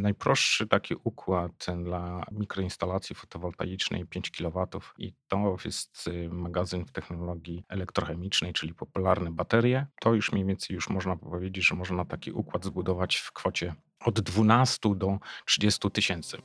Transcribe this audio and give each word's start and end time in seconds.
najprostszy 0.00 0.66
taki 0.66 0.94
układ 1.04 1.66
dla 1.84 2.24
mikroinstalacji 2.32 3.16
fotowoltaicznej 3.16 4.06
5 4.06 4.30
kW 4.30 4.66
i 4.98 5.12
to 5.28 5.56
jest 5.64 6.08
y, 6.08 6.28
magazyn 6.28 6.84
w 6.84 6.92
technologii 6.92 7.64
elektrochemicznej, 7.68 8.52
czyli 8.52 8.74
popularne 8.74 9.30
baterie. 9.30 9.86
To 10.00 10.14
już 10.14 10.32
mniej 10.32 10.44
więcej 10.44 10.74
już 10.74 10.90
można 10.90 11.16
powiedzieć, 11.16 11.66
że 11.66 11.74
można 11.74 12.04
taki 12.04 12.32
układ 12.32 12.64
zbudować 12.64 13.16
w 13.16 13.32
kwocie 13.32 13.74
od 14.00 14.20
12 14.20 14.94
do 14.94 15.18
30 15.44 15.90
tysięcy. 15.90 16.38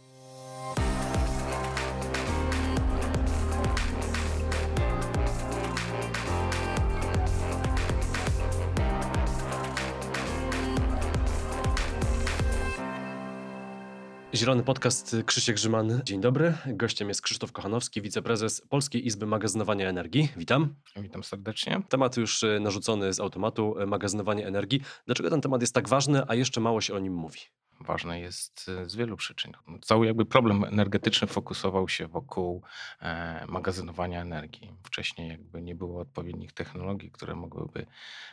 Zielony 14.36 14.64
Podcast 14.64 15.16
Krzysiek 15.26 15.56
Grzyman. 15.56 16.02
Dzień 16.04 16.22
dobry. 16.22 16.54
Gościem 16.68 17.08
jest 17.08 17.22
Krzysztof 17.22 17.52
Kochanowski, 17.52 18.02
wiceprezes 18.02 18.62
Polskiej 18.62 19.08
Izby 19.08 19.26
Magazynowania 19.26 19.90
Energii. 19.90 20.30
Witam. 20.38 20.76
Witam 20.98 21.24
serdecznie. 21.24 21.82
Temat 21.90 22.18
już 22.18 22.44
e, 22.44 22.60
narzucony 22.60 23.14
z 23.14 23.20
automatu, 23.20 23.80
e, 23.80 23.86
magazynowanie 23.86 24.48
energii. 24.48 24.82
Dlaczego 25.06 25.30
ten 25.30 25.42
temat 25.42 25.62
jest 25.62 25.74
tak 25.74 25.90
ważny, 25.90 26.24
a 26.28 26.36
jeszcze 26.36 26.62
mało 26.62 26.82
się 26.82 26.94
o 26.94 27.00
nim 27.00 27.14
mówi? 27.14 27.40
Ważne 27.80 28.20
jest 28.20 28.70
e, 28.70 28.90
z 28.90 28.96
wielu 28.96 29.18
przyczyn. 29.18 29.52
Cały 29.82 30.06
jakby 30.06 30.26
problem 30.26 30.64
energetyczny 30.64 31.28
fokusował 31.28 31.90
się 31.90 32.08
wokół 32.08 32.64
e, 33.02 33.46
magazynowania 33.48 34.22
energii. 34.22 34.72
Wcześniej 34.84 35.30
jakby 35.30 35.62
nie 35.62 35.76
było 35.76 36.02
odpowiednich 36.02 36.54
technologii, 36.54 37.12
które 37.12 37.36
mogłyby 37.36 37.86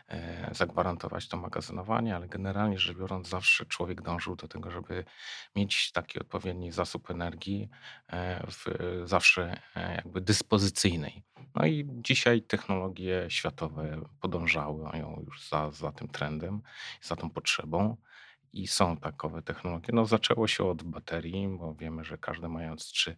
e, 0.09 0.55
zagwarantować 0.55 1.28
to 1.28 1.37
magazynowanie, 1.37 2.16
ale 2.16 2.28
generalnie 2.28 2.78
rzecz 2.78 2.96
biorąc 2.96 3.28
zawsze 3.28 3.66
człowiek 3.66 4.02
dążył 4.02 4.37
do 4.37 4.48
tego, 4.48 4.70
żeby 4.70 5.05
mieć 5.56 5.93
taki 5.93 6.20
odpowiedni 6.20 6.73
zasób 6.73 7.10
energii 7.10 7.68
w, 8.48 8.65
zawsze 9.04 9.60
jakby 9.96 10.21
dyspozycyjnej. 10.21 11.23
No 11.54 11.66
i 11.66 11.87
dzisiaj 11.88 12.43
technologie 12.43 13.27
światowe 13.29 14.01
podążały 14.21 14.84
już 15.27 15.49
za, 15.49 15.71
za 15.71 15.93
tym 15.93 16.09
trendem, 16.09 16.62
za 17.02 17.16
tą 17.16 17.30
potrzebą 17.30 17.96
i 18.53 18.67
są 18.67 18.97
takowe 18.97 19.43
technologie. 19.43 19.89
No, 19.93 20.07
zaczęło 20.07 20.49
się 20.49 20.65
od 20.65 20.83
baterii, 20.83 21.49
bo 21.49 21.75
wiemy, 21.75 22.05
że 22.05 22.19
każdy 22.19 22.49
mając 22.49 22.93
czy 22.93 23.17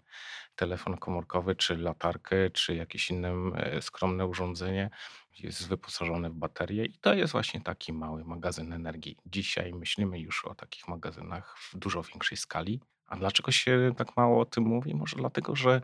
telefon 0.57 0.97
komórkowy, 0.97 1.57
czy 1.57 1.77
latarkę, 1.77 2.51
czy 2.51 2.75
jakieś 2.75 3.11
inne 3.11 3.33
e, 3.57 3.83
skromne 3.83 4.27
urządzenie 4.27 4.91
jest 5.39 5.69
wyposażone 5.69 6.31
w 6.31 6.35
baterię 6.35 6.85
i 6.85 6.99
to 6.99 7.15
jest 7.15 7.33
właśnie 7.33 7.61
taki 7.61 7.93
mały 7.93 8.25
magazyn 8.25 8.73
energii. 8.73 9.17
Dzisiaj 9.27 9.73
myślimy 9.73 10.21
już 10.21 10.45
o 10.45 10.55
takich 10.55 10.89
magazynach 10.89 11.59
w 11.59 11.79
dużo 11.79 12.03
większej 12.03 12.39
skali. 12.39 12.81
A 13.07 13.17
dlaczego 13.17 13.53
się 13.53 13.93
tak 13.97 14.17
mało 14.17 14.41
o 14.41 14.45
tym 14.45 14.65
mówi? 14.65 14.95
Może 14.95 15.17
dlatego, 15.17 15.57
że 15.57 15.81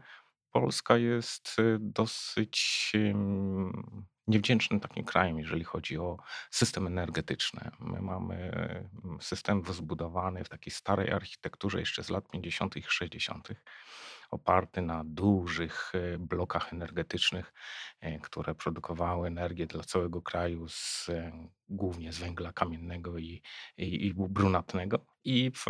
Polska 0.53 0.97
jest 0.97 1.57
y, 1.59 1.79
dosyć 1.81 2.93
niewdzięcznym 4.27 4.81
takim 4.81 5.05
krajem, 5.05 5.39
jeżeli 5.39 5.65
chodzi 5.65 5.99
o 5.99 6.17
system 6.51 6.87
energetyczny. 6.87 7.71
My 7.81 8.03
mamy 8.03 8.53
system 9.21 9.63
rozbudowany 9.67 10.45
w 10.45 10.49
takiej 10.49 10.73
starej 10.73 11.11
architekturze 11.11 11.81
jeszcze 11.81 12.05
z 12.05 12.11
lat 12.11 12.29
50. 12.29 12.77
i 12.77 12.83
60 12.83 13.49
oparty 14.31 14.83
na 14.83 15.05
dużych 15.05 15.93
e, 15.95 16.19
blokach 16.19 16.73
energetycznych, 16.73 17.53
e, 18.01 18.19
które 18.19 18.55
produkowały 18.55 19.29
energię 19.29 19.67
dla 19.67 19.85
całego 19.85 20.23
kraju 20.23 20.69
z, 20.69 21.09
e, 21.09 21.33
głównie 21.69 22.13
z 22.13 22.19
węgla 22.19 22.53
kamiennego 22.53 23.19
i, 23.19 23.43
i, 23.77 24.07
i 24.07 24.15
brunatnego. 24.15 24.99
I 25.25 25.51
w, 25.55 25.65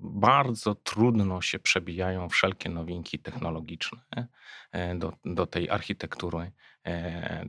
bardzo 0.00 0.74
trudno 0.74 1.40
się 1.40 1.58
przebijają 1.58 2.28
wszelkie 2.28 2.70
nowinki 2.70 3.18
technologiczne 3.18 4.28
do, 4.94 5.12
do 5.24 5.46
tej 5.46 5.70
architektury 5.70 6.52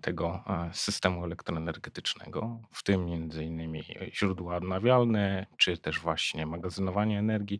tego 0.01 0.44
systemu 0.73 1.25
elektroenergetycznego, 1.25 2.59
w 2.71 2.83
tym 2.83 3.05
między 3.05 3.44
innymi 3.44 3.83
źródła 4.13 4.55
odnawialne, 4.55 5.45
czy 5.57 5.77
też 5.77 5.99
właśnie 5.99 6.45
magazynowanie 6.45 7.19
energii 7.19 7.59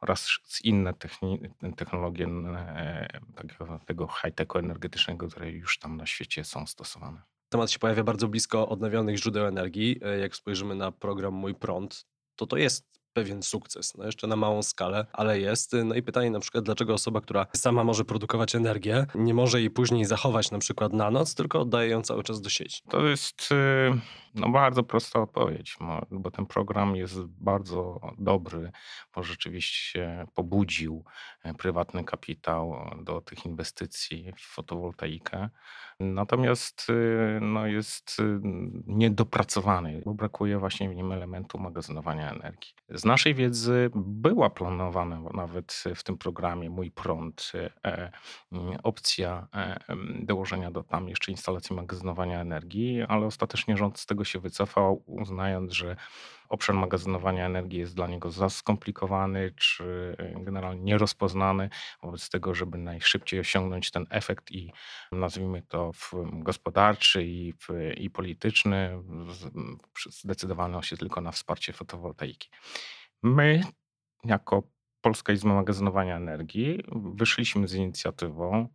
oraz 0.00 0.28
inne 0.64 0.94
technologie 1.76 2.26
e, 2.26 3.20
tego 3.86 4.06
high-techu 4.06 4.58
energetycznego, 4.58 5.28
które 5.28 5.50
już 5.50 5.78
tam 5.78 5.96
na 5.96 6.06
świecie 6.06 6.44
są 6.44 6.66
stosowane. 6.66 7.22
Temat 7.48 7.70
się 7.70 7.78
pojawia 7.78 8.04
bardzo 8.04 8.28
blisko 8.28 8.68
odnawialnych 8.68 9.16
źródeł 9.16 9.46
energii. 9.46 10.00
E, 10.02 10.18
jak 10.18 10.36
spojrzymy 10.36 10.74
na 10.74 10.92
program 10.92 11.34
Mój 11.34 11.54
Prąd, 11.54 12.06
to 12.36 12.46
to 12.46 12.56
jest 12.56 13.03
pewien 13.14 13.42
sukces. 13.42 13.94
No 13.94 14.04
jeszcze 14.04 14.26
na 14.26 14.36
małą 14.36 14.62
skalę, 14.62 15.06
ale 15.12 15.40
jest. 15.40 15.72
No 15.84 15.94
i 15.94 16.02
pytanie 16.02 16.30
na 16.30 16.40
przykład, 16.40 16.64
dlaczego 16.64 16.94
osoba, 16.94 17.20
która 17.20 17.46
sama 17.56 17.84
może 17.84 18.04
produkować 18.04 18.54
energię, 18.54 19.06
nie 19.14 19.34
może 19.34 19.60
jej 19.60 19.70
później 19.70 20.04
zachować 20.04 20.50
na 20.50 20.58
przykład 20.58 20.92
na 20.92 21.10
noc, 21.10 21.34
tylko 21.34 21.60
oddaje 21.60 21.90
ją 21.90 22.02
cały 22.02 22.22
czas 22.22 22.40
do 22.40 22.50
sieci? 22.50 22.82
To 22.88 23.06
jest 23.06 23.52
y, 23.52 24.00
no, 24.34 24.48
bardzo 24.48 24.82
prosta 24.82 25.22
odpowiedź, 25.22 25.76
bo 26.10 26.30
ten 26.30 26.46
program 26.46 26.96
jest 26.96 27.24
bardzo 27.24 28.00
dobry, 28.18 28.72
bo 29.14 29.22
rzeczywiście 29.22 30.26
pobudził 30.34 31.04
e, 31.42 31.54
prywatny 31.54 32.04
kapitał 32.04 32.90
do 33.02 33.20
tych 33.20 33.46
inwestycji 33.46 34.32
w 34.36 34.54
fotowoltaikę. 34.54 35.48
Natomiast 36.00 36.86
y, 36.90 37.38
no, 37.40 37.66
jest 37.66 38.16
y, 38.20 38.40
niedopracowany, 38.86 40.02
bo 40.04 40.14
brakuje 40.14 40.58
właśnie 40.58 40.88
w 40.90 40.94
nim 40.94 41.12
elementu 41.12 41.58
magazynowania 41.58 42.30
energii. 42.30 42.74
Z 43.04 43.06
naszej 43.06 43.34
wiedzy 43.34 43.90
była 43.94 44.50
planowana 44.50 45.20
nawet 45.34 45.84
w 45.94 46.02
tym 46.02 46.18
programie 46.18 46.70
Mój 46.70 46.90
Prąd 46.90 47.52
e, 47.84 48.10
opcja 48.82 49.46
e, 49.54 49.78
dołożenia 50.20 50.70
do 50.70 50.82
tam 50.82 51.08
jeszcze 51.08 51.30
instalacji 51.30 51.76
magazynowania 51.76 52.40
energii, 52.40 53.02
ale 53.02 53.26
ostatecznie 53.26 53.76
rząd 53.76 53.98
z 53.98 54.06
tego 54.06 54.24
się 54.24 54.38
wycofał, 54.40 55.02
uznając, 55.06 55.72
że 55.72 55.96
obszar 56.48 56.76
magazynowania 56.76 57.46
energii 57.46 57.78
jest 57.78 57.94
dla 57.94 58.06
niego 58.06 58.30
za 58.30 58.48
skomplikowany, 58.48 59.52
czy 59.56 60.16
generalnie 60.40 60.82
nierozpoznany. 60.82 61.70
Wobec 62.02 62.30
tego, 62.30 62.54
żeby 62.54 62.78
najszybciej 62.78 63.40
osiągnąć 63.40 63.90
ten 63.90 64.06
efekt 64.10 64.50
i 64.50 64.72
nazwijmy 65.12 65.62
to 65.62 65.90
gospodarczy 66.32 67.24
i, 67.24 67.54
i 67.96 68.10
polityczny, 68.10 69.02
zdecydowano 70.10 70.82
się 70.82 70.96
tylko 70.96 71.20
na 71.20 71.32
wsparcie 71.32 71.72
fotowoltaiki. 71.72 72.48
My, 73.22 73.60
jako 74.24 74.62
Polska 75.00 75.32
Izba 75.32 75.54
Magazynowania 75.54 76.16
Energii, 76.16 76.84
wyszliśmy 77.14 77.68
z 77.68 77.74
inicjatywą, 77.74 78.68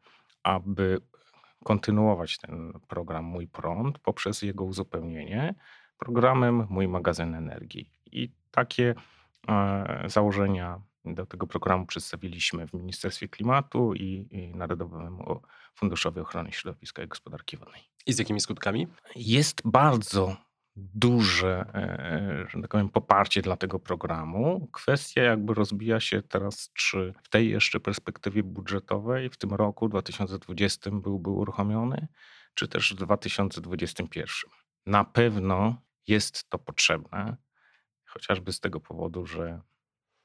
aby 0.44 1.01
kontynuować 1.63 2.38
ten 2.38 2.74
program 2.88 3.25
Mój 3.25 3.47
Prąd 3.47 4.00
poprzez 4.00 4.41
jego 4.41 4.63
uzupełnienie 4.63 5.56
programem 5.99 6.67
Mój 6.69 6.87
Magazyn 6.87 7.35
Energii. 7.35 7.89
I 8.11 8.31
takie 8.51 8.95
e, 9.47 10.03
założenia 10.05 10.81
do 11.05 11.25
tego 11.25 11.47
programu 11.47 11.85
przedstawiliśmy 11.85 12.67
w 12.67 12.73
Ministerstwie 12.73 13.27
Klimatu 13.27 13.93
i, 13.93 14.27
i 14.31 14.55
Narodowemu 14.55 15.41
Funduszowi 15.75 16.19
Ochrony 16.19 16.51
Środowiska 16.51 17.03
i 17.03 17.07
Gospodarki 17.07 17.57
Wodnej. 17.57 17.81
I 18.05 18.13
z 18.13 18.19
jakimi 18.19 18.39
skutkami? 18.39 18.88
Jest 19.15 19.61
bardzo 19.65 20.38
duże, 20.75 21.65
e, 21.73 22.45
że 22.49 22.61
tak 22.61 22.71
powiem, 22.71 22.89
poparcie 22.89 23.41
dla 23.41 23.57
tego 23.57 23.79
programu. 23.79 24.67
Kwestia 24.71 25.21
jakby 25.21 25.53
rozbija 25.53 25.99
się 25.99 26.21
teraz, 26.21 26.71
czy 26.73 27.13
w 27.23 27.29
tej 27.29 27.49
jeszcze 27.49 27.79
perspektywie 27.79 28.43
budżetowej 28.43 29.29
w 29.29 29.38
tym 29.38 29.53
roku 29.53 29.89
2020 29.89 30.91
byłby 30.91 31.29
uruchomiony, 31.29 32.07
czy 32.53 32.67
też 32.67 32.93
w 32.93 32.97
2021. 32.97 34.27
Na 34.85 35.03
pewno 35.03 35.81
jest 36.09 36.49
to 36.49 36.59
potrzebne, 36.59 37.37
chociażby 38.05 38.53
z 38.53 38.59
tego 38.59 38.79
powodu, 38.79 39.25
że 39.25 39.61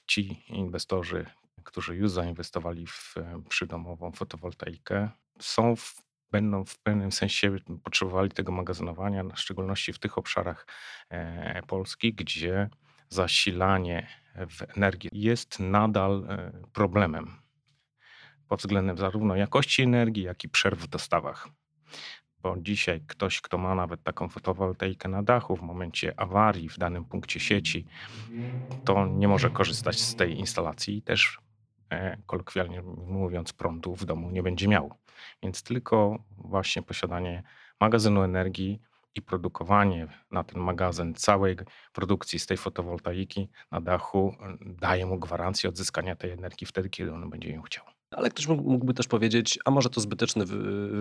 ci 0.06 0.44
inwestorzy, 0.48 1.26
którzy 1.64 1.96
już 1.96 2.10
zainwestowali 2.10 2.86
w 2.86 3.14
e, 3.16 3.42
przydomową 3.48 4.12
fotowoltaikę, 4.12 5.10
są 5.40 5.76
w 5.76 6.04
będą 6.30 6.64
w 6.64 6.78
pewnym 6.78 7.12
sensie 7.12 7.56
potrzebowali 7.82 8.30
tego 8.30 8.52
magazynowania, 8.52 9.24
w 9.24 9.40
szczególności 9.40 9.92
w 9.92 9.98
tych 9.98 10.18
obszarach 10.18 10.66
e, 11.08 11.62
Polski, 11.62 12.14
gdzie 12.14 12.70
zasilanie 13.08 14.08
w 14.34 14.76
energię 14.76 15.08
jest 15.12 15.60
nadal 15.60 16.26
e, 16.28 16.52
problemem 16.72 17.44
pod 18.48 18.60
względem 18.60 18.98
zarówno 18.98 19.36
jakości 19.36 19.82
energii, 19.82 20.22
jak 20.22 20.44
i 20.44 20.48
przerw 20.48 20.78
w 20.78 20.86
dostawach. 20.86 21.48
Bo 22.44 22.56
dzisiaj 22.58 23.00
ktoś, 23.06 23.40
kto 23.40 23.58
ma 23.58 23.74
nawet 23.74 24.02
taką 24.02 24.28
fotowoltaikę 24.28 25.08
na 25.08 25.22
dachu, 25.22 25.56
w 25.56 25.62
momencie 25.62 26.20
awarii 26.20 26.68
w 26.68 26.78
danym 26.78 27.04
punkcie 27.04 27.40
sieci, 27.40 27.86
to 28.84 29.06
nie 29.06 29.28
może 29.28 29.50
korzystać 29.50 30.00
z 30.00 30.14
tej 30.16 30.38
instalacji 30.38 30.96
i 30.96 31.02
też 31.02 31.38
E, 31.94 32.16
kolokwialnie 32.26 32.82
mówiąc, 33.06 33.52
prądu 33.52 33.94
w 33.94 34.04
domu 34.04 34.30
nie 34.30 34.42
będzie 34.42 34.68
miał. 34.68 34.90
Więc 35.42 35.62
tylko 35.62 36.18
właśnie 36.38 36.82
posiadanie 36.82 37.42
magazynu 37.80 38.22
energii 38.22 38.80
i 39.14 39.22
produkowanie 39.22 40.06
na 40.30 40.44
ten 40.44 40.62
magazyn 40.62 41.14
całej 41.14 41.56
produkcji 41.92 42.38
z 42.38 42.46
tej 42.46 42.56
fotowoltaiki 42.56 43.48
na 43.70 43.80
dachu 43.80 44.36
daje 44.60 45.06
mu 45.06 45.18
gwarancję 45.18 45.68
odzyskania 45.68 46.16
tej 46.16 46.30
energii 46.30 46.66
wtedy, 46.66 46.90
kiedy 46.90 47.12
on 47.12 47.30
będzie 47.30 47.52
ją 47.52 47.62
chciał. 47.62 47.84
Ale 48.16 48.30
ktoś 48.30 48.46
mógłby 48.46 48.94
też 48.94 49.06
powiedzieć, 49.06 49.58
a 49.64 49.70
może 49.70 49.90
to 49.90 50.00
zbyteczny 50.00 50.44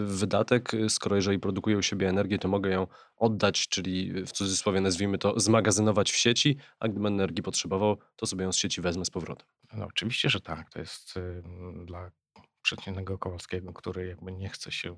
wydatek, 0.06 0.71
skoro 0.89 1.15
jeżeli 1.15 1.39
produkuję 1.39 1.77
u 1.77 1.81
siebie 1.81 2.10
energię, 2.10 2.39
to 2.39 2.48
mogę 2.48 2.69
ją 2.69 2.88
oddać, 3.18 3.68
czyli 3.68 4.25
w 4.25 4.31
cudzysłowie 4.31 4.81
nazwijmy 4.81 5.18
to 5.18 5.39
zmagazynować 5.39 6.12
w 6.12 6.15
sieci, 6.15 6.57
a 6.80 6.88
gdybym 6.88 7.06
energii 7.06 7.44
potrzebował, 7.44 7.98
to 8.15 8.25
sobie 8.25 8.44
ją 8.44 8.51
z 8.51 8.57
sieci 8.57 8.81
wezmę 8.81 9.06
z 9.06 9.10
powrotem. 9.10 9.48
No, 9.74 9.86
oczywiście, 9.86 10.30
że 10.30 10.42
tak. 10.42 10.69
To 10.69 10.80
jest 10.80 11.13
dla 11.86 12.12
przeciętnego 12.63 13.18
Kowalskiego, 13.18 13.74
który 13.74 14.07
jakby 14.07 14.31
nie 14.31 14.50
chce 14.50 14.71
się 14.71 14.95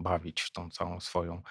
bawić 0.00 0.42
w 0.42 0.50
tą 0.50 0.70
całą 0.70 1.00
swoją 1.00 1.42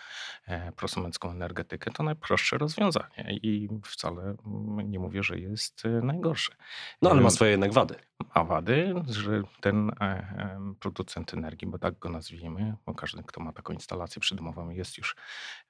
e, 0.45 0.71
prosumencką 0.71 1.31
energetykę, 1.31 1.91
to 1.91 2.03
najprostsze 2.03 2.57
rozwiązanie 2.57 3.39
i 3.41 3.69
wcale 3.85 4.35
nie 4.83 5.00
mówię, 5.00 5.23
że 5.23 5.39
jest 5.39 5.85
e, 5.85 5.89
najgorsze. 5.89 6.55
No 7.01 7.11
ale 7.11 7.21
ma 7.21 7.29
swoje 7.29 7.51
jednak 7.51 7.73
wady. 7.73 7.95
Ma 8.35 8.44
wady, 8.44 8.94
że 9.07 9.41
ten 9.61 9.89
e, 9.89 10.75
producent 10.79 11.33
energii, 11.33 11.67
bo 11.67 11.79
tak 11.79 12.00
go 12.00 12.09
nazwijmy, 12.09 12.75
bo 12.85 12.94
każdy, 12.94 13.23
kto 13.23 13.41
ma 13.41 13.53
taką 13.53 13.73
instalację 13.73 14.19
przydomową, 14.19 14.69
jest 14.69 14.97
już 14.97 15.15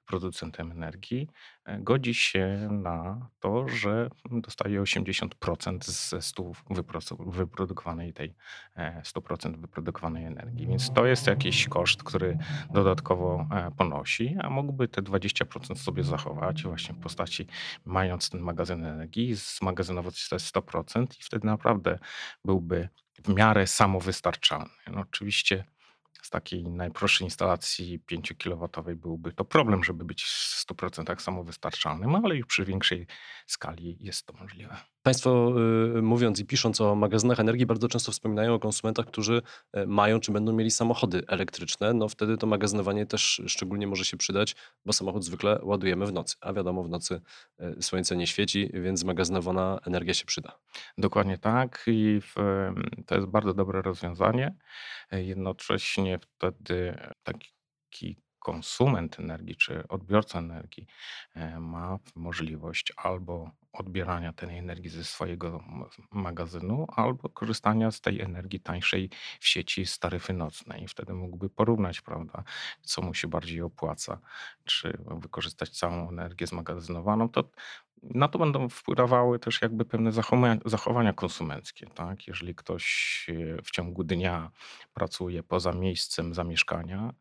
producentem 0.06 0.72
energii, 0.72 1.28
godzi 1.78 2.14
się 2.14 2.68
na 2.70 3.28
to, 3.40 3.68
że 3.68 4.10
dostaje 4.30 4.80
80% 4.80 5.84
ze 5.84 6.22
100 6.22 6.52
wyprodukowanej 7.26 8.12
tej 8.12 8.34
100% 9.02 9.56
wyprodukowanej 9.56 10.24
energii. 10.24 10.66
Więc 10.66 10.92
to 10.92 11.06
jest 11.06 11.26
jakiś 11.26 11.68
koszt, 11.68 12.02
który 12.02 12.38
dodatkowo 12.70 13.46
e, 13.50 13.70
ponosi, 13.70 14.36
a 14.42 14.50
mógłby 14.50 14.88
te 14.88 15.02
20% 15.02 15.74
sobie 15.74 16.04
zachować 16.04 16.62
właśnie 16.62 16.94
w 16.94 16.98
postaci, 16.98 17.46
mając 17.84 18.30
ten 18.30 18.40
magazyn 18.40 18.84
energii, 18.84 19.34
zmagazynować 19.34 20.28
te 20.28 20.36
100% 20.36 21.06
i 21.20 21.22
wtedy 21.22 21.46
naprawdę 21.46 21.98
byłby 22.44 22.88
w 23.24 23.28
miarę 23.28 23.66
samowystarczalny. 23.66 24.70
No 24.92 25.00
oczywiście 25.00 25.64
z 26.24 26.30
takiej 26.30 26.64
najprostszej 26.64 27.26
instalacji 27.26 27.98
5 27.98 28.32
kW 28.38 28.68
byłby 28.96 29.32
to 29.32 29.44
problem, 29.44 29.84
żeby 29.84 30.04
być 30.04 30.24
w 30.24 30.66
100% 30.66 31.20
samowystarczalnym, 31.20 32.14
ale 32.14 32.36
już 32.36 32.46
przy 32.46 32.64
większej 32.64 33.06
skali 33.46 33.96
jest 34.00 34.26
to 34.26 34.32
możliwe. 34.32 34.76
Państwo 35.04 35.52
y, 35.98 36.02
mówiąc 36.02 36.40
i 36.40 36.44
pisząc 36.44 36.80
o 36.80 36.94
magazynach 36.94 37.40
energii 37.40 37.66
bardzo 37.66 37.88
często 37.88 38.12
wspominają 38.12 38.54
o 38.54 38.58
konsumentach, 38.58 39.06
którzy 39.06 39.42
e, 39.72 39.86
mają 39.86 40.20
czy 40.20 40.32
będą 40.32 40.52
mieli 40.52 40.70
samochody 40.70 41.22
elektryczne. 41.28 41.92
No 41.94 42.08
wtedy 42.08 42.36
to 42.36 42.46
magazynowanie 42.46 43.06
też 43.06 43.42
szczególnie 43.46 43.86
może 43.86 44.04
się 44.04 44.16
przydać, 44.16 44.56
bo 44.84 44.92
samochód 44.92 45.24
zwykle 45.24 45.60
ładujemy 45.62 46.06
w 46.06 46.12
nocy, 46.12 46.36
a 46.40 46.52
wiadomo 46.52 46.82
w 46.82 46.88
nocy 46.88 47.20
e, 47.58 47.82
słońce 47.82 48.16
nie 48.16 48.26
świeci, 48.26 48.70
więc 48.74 49.00
zmagazynowana 49.00 49.78
energia 49.86 50.14
się 50.14 50.24
przyda. 50.24 50.58
Dokładnie 50.98 51.38
tak 51.38 51.84
i 51.86 52.20
w, 52.20 52.34
to 53.06 53.14
jest 53.14 53.26
bardzo 53.26 53.54
dobre 53.54 53.82
rozwiązanie. 53.82 54.54
E, 55.10 55.22
jednocześnie 55.22 56.18
wtedy 56.18 56.98
taki 57.22 58.23
konsument 58.44 59.18
energii 59.20 59.56
czy 59.56 59.88
odbiorca 59.88 60.38
energii 60.38 60.86
e, 61.34 61.60
ma 61.60 61.98
możliwość 62.14 62.92
albo 62.96 63.50
odbierania 63.72 64.32
tej 64.32 64.58
energii 64.58 64.90
ze 64.90 65.04
swojego 65.04 65.64
magazynu, 66.10 66.86
albo 66.96 67.28
korzystania 67.28 67.90
z 67.90 68.00
tej 68.00 68.20
energii 68.20 68.60
tańszej 68.60 69.10
w 69.40 69.48
sieci 69.48 69.86
z 69.86 69.98
taryfy 69.98 70.32
nocnej. 70.32 70.88
Wtedy 70.88 71.14
mógłby 71.14 71.50
porównać, 71.50 72.00
prawda, 72.00 72.44
co 72.82 73.02
mu 73.02 73.14
się 73.14 73.28
bardziej 73.28 73.62
opłaca, 73.62 74.18
czy 74.64 74.98
wykorzystać 75.06 75.70
całą 75.70 76.08
energię 76.08 76.46
zmagazynowaną. 76.46 77.28
To 77.28 77.50
na 78.02 78.28
to 78.28 78.38
będą 78.38 78.68
wpływały 78.68 79.38
też 79.38 79.62
jakby 79.62 79.84
pewne 79.84 80.12
zachowania, 80.12 80.58
zachowania 80.64 81.12
konsumenckie. 81.12 81.86
Tak? 81.86 82.26
Jeżeli 82.26 82.54
ktoś 82.54 83.26
e, 83.28 83.62
w 83.62 83.70
ciągu 83.70 84.04
dnia 84.04 84.50
pracuje 84.94 85.42
poza 85.42 85.72
miejscem 85.72 86.34
zamieszkania, 86.34 87.14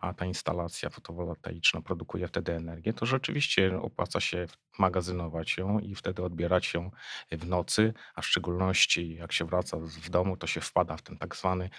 a 0.00 0.14
ta 0.14 0.24
instalacja 0.24 0.90
fotowoltaiczna 0.90 1.82
produkuje 1.82 2.28
wtedy 2.28 2.52
energię, 2.52 2.92
to 2.92 3.06
rzeczywiście 3.06 3.80
opłaca 3.80 4.20
się 4.20 4.46
magazynować 4.78 5.56
ją 5.56 5.78
i 5.78 5.94
wtedy 5.94 6.22
odbierać 6.22 6.74
ją 6.74 6.90
w 7.32 7.46
nocy, 7.46 7.94
a 8.14 8.22
w 8.22 8.26
szczególności 8.26 9.14
jak 9.14 9.32
się 9.32 9.44
wraca 9.44 9.76
w 9.78 10.10
domu, 10.10 10.36
to 10.36 10.46
się 10.46 10.60
wpada 10.60 10.96
w 10.96 11.02
ten 11.02 11.18
tak 11.18 11.36
zwany 11.36 11.70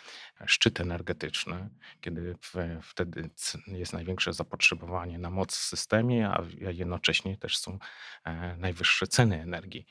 szczyt 0.46 0.80
energetyczny, 0.80 1.70
kiedy 2.02 2.36
wtedy 2.82 3.30
jest 3.68 3.94
największe 3.94 4.34
zapotrzebowanie 4.34 5.20
na 5.20 5.30
moc 5.30 5.58
w 5.58 5.62
systemie, 5.62 6.30
a 6.30 6.44
jednocześnie 6.60 7.38
też 7.38 7.58
są 7.58 7.80
e, 8.24 8.58
najwyższe 8.58 9.08
ceny 9.08 9.42
energii. 9.42 9.86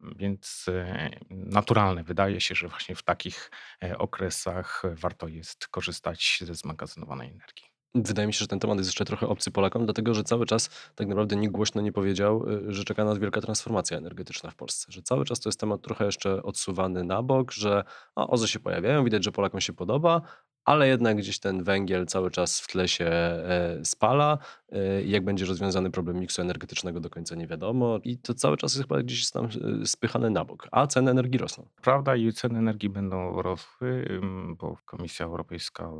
Więc 0.00 0.66
e, 0.68 1.10
naturalne 1.30 2.04
wydaje 2.04 2.40
się, 2.40 2.54
że 2.54 2.68
właśnie 2.68 2.94
w 2.94 3.02
takich 3.02 3.50
e, 3.84 3.98
okresach 3.98 4.82
warto 4.84 5.28
jest 5.28 5.68
korzystać 5.68 6.38
ze 6.42 6.54
zmagazynowanej 6.54 7.30
energii. 7.30 7.75
Wydaje 8.04 8.26
mi 8.26 8.34
się, 8.34 8.38
że 8.38 8.46
ten 8.46 8.58
temat 8.58 8.78
jest 8.78 8.88
jeszcze 8.88 9.04
trochę 9.04 9.28
obcy 9.28 9.50
Polakom, 9.50 9.84
dlatego 9.84 10.14
że 10.14 10.24
cały 10.24 10.46
czas 10.46 10.70
tak 10.94 11.08
naprawdę 11.08 11.36
nikt 11.36 11.52
głośno 11.52 11.82
nie 11.82 11.92
powiedział, 11.92 12.48
y, 12.48 12.74
że 12.74 12.84
czeka 12.84 13.04
nas 13.04 13.18
wielka 13.18 13.40
transformacja 13.40 13.98
energetyczna 13.98 14.50
w 14.50 14.54
Polsce. 14.54 14.92
Że 14.92 15.02
cały 15.02 15.24
czas 15.24 15.40
to 15.40 15.48
jest 15.48 15.60
temat 15.60 15.82
trochę 15.82 16.04
jeszcze 16.04 16.42
odsuwany 16.42 17.04
na 17.04 17.22
bok, 17.22 17.52
że 17.52 17.84
o, 18.14 18.30
OZE 18.30 18.48
się 18.48 18.60
pojawiają, 18.60 19.04
widać, 19.04 19.24
że 19.24 19.32
Polakom 19.32 19.60
się 19.60 19.72
podoba, 19.72 20.22
ale 20.66 20.88
jednak 20.88 21.16
gdzieś 21.16 21.38
ten 21.38 21.64
węgiel 21.64 22.06
cały 22.06 22.30
czas 22.30 22.60
w 22.60 22.66
tle 22.66 22.88
się 22.88 23.04
e, 23.04 23.80
spala. 23.84 24.38
E, 24.72 25.02
jak 25.02 25.24
będzie 25.24 25.44
rozwiązany 25.44 25.90
problem 25.90 26.20
miksu 26.20 26.42
energetycznego 26.42 27.00
do 27.00 27.10
końca 27.10 27.34
nie 27.34 27.46
wiadomo 27.46 27.98
i 28.04 28.18
to 28.18 28.34
cały 28.34 28.56
czas 28.56 28.74
jest 28.74 28.88
chyba 28.88 29.02
gdzieś 29.02 29.30
tam 29.30 29.44
e, 29.82 29.86
spychane 29.86 30.30
na 30.30 30.44
bok, 30.44 30.68
a 30.70 30.86
ceny 30.86 31.10
energii 31.10 31.38
rosną. 31.38 31.68
Prawda 31.82 32.16
i 32.16 32.32
ceny 32.32 32.58
energii 32.58 32.88
będą 32.88 33.42
rosły, 33.42 34.20
bo 34.58 34.76
Komisja 34.84 35.26
Europejska 35.26 35.90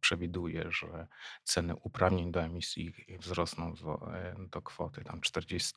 przewiduje, 0.00 0.66
że 0.70 1.06
ceny 1.44 1.74
uprawnień 1.76 2.32
do 2.32 2.42
emisji 2.42 2.94
wzrosną 3.20 3.74
do 4.50 4.62
kwoty 4.62 5.04
tam 5.04 5.20
40 5.20 5.74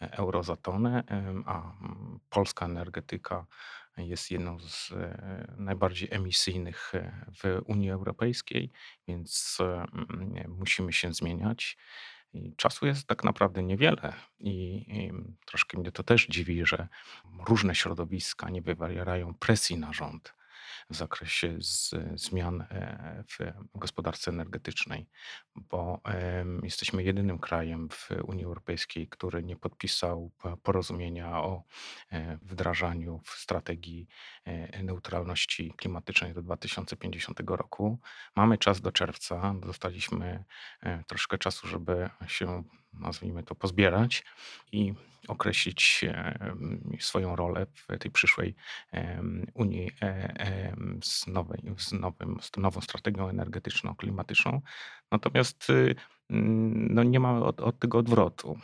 euro 0.00 0.42
za 0.42 0.56
tonę, 0.56 1.04
a 1.46 1.72
polska 2.30 2.66
energetyka 2.66 3.46
jest 3.96 4.30
jedną 4.30 4.58
z 4.58 4.92
e, 4.92 5.54
najbardziej 5.58 6.08
emisyjnych 6.12 6.94
e, 6.94 7.26
w 7.42 7.60
Unii 7.64 7.90
Europejskiej, 7.90 8.70
więc 9.08 9.58
mm, 9.60 10.56
musimy 10.58 10.92
się 10.92 11.14
zmieniać. 11.14 11.76
I 12.32 12.56
czasu 12.56 12.86
jest 12.86 13.06
tak 13.06 13.24
naprawdę 13.24 13.62
niewiele 13.62 14.12
i, 14.38 14.76
i 14.88 15.12
troszkę 15.46 15.78
mnie 15.78 15.92
to 15.92 16.02
też 16.02 16.26
dziwi, 16.26 16.66
że 16.66 16.88
różne 17.48 17.74
środowiska 17.74 18.50
nie 18.50 18.62
wywierają 18.62 19.34
presji 19.34 19.78
na 19.78 19.92
rząd 19.92 20.35
w 20.90 20.96
zakresie 20.96 21.56
z, 21.60 21.94
zmian 22.14 22.60
e, 22.60 23.24
w 23.28 23.38
gospodarce 23.78 24.30
energetycznej, 24.30 25.06
bo 25.56 26.00
jesteśmy 26.62 27.02
jedynym 27.02 27.38
krajem 27.38 27.88
w 27.88 28.08
Unii 28.24 28.44
Europejskiej, 28.44 29.08
który 29.08 29.42
nie 29.42 29.56
podpisał 29.56 30.30
porozumienia 30.62 31.42
o 31.42 31.62
e, 32.10 32.38
wdrażaniu 32.42 33.20
w 33.24 33.30
strategii 33.30 34.06
e, 34.44 34.82
neutralności 34.82 35.72
klimatycznej 35.76 36.34
do 36.34 36.42
2050 36.42 37.40
roku. 37.46 37.98
Mamy 38.36 38.58
czas 38.58 38.80
do 38.80 38.92
czerwca, 38.92 39.54
dostaliśmy 39.60 40.44
troszkę 41.06 41.38
czasu, 41.38 41.68
żeby 41.68 42.10
się 42.26 42.64
nazwijmy 43.00 43.42
to, 43.42 43.54
pozbierać 43.54 44.24
i 44.72 44.94
określić 45.28 46.04
swoją 47.00 47.36
rolę 47.36 47.66
w 47.74 47.98
tej 47.98 48.10
przyszłej 48.10 48.54
Unii 49.54 49.90
e, 50.02 50.76
z, 51.02 51.26
nowej, 51.26 51.62
z, 51.78 51.92
nowym, 51.92 52.38
z 52.40 52.56
nową 52.56 52.80
strategią 52.80 53.28
energetyczną, 53.28 53.94
klimatyczną. 53.94 54.60
Natomiast 55.10 55.70
y, 55.70 55.94
Mm, 56.30 56.94
no 56.94 57.02
nie 57.02 57.20
ma 57.20 57.38
od, 57.38 57.60
od, 57.60 57.78
tego 57.78 57.98
odwrotu. 57.98 58.58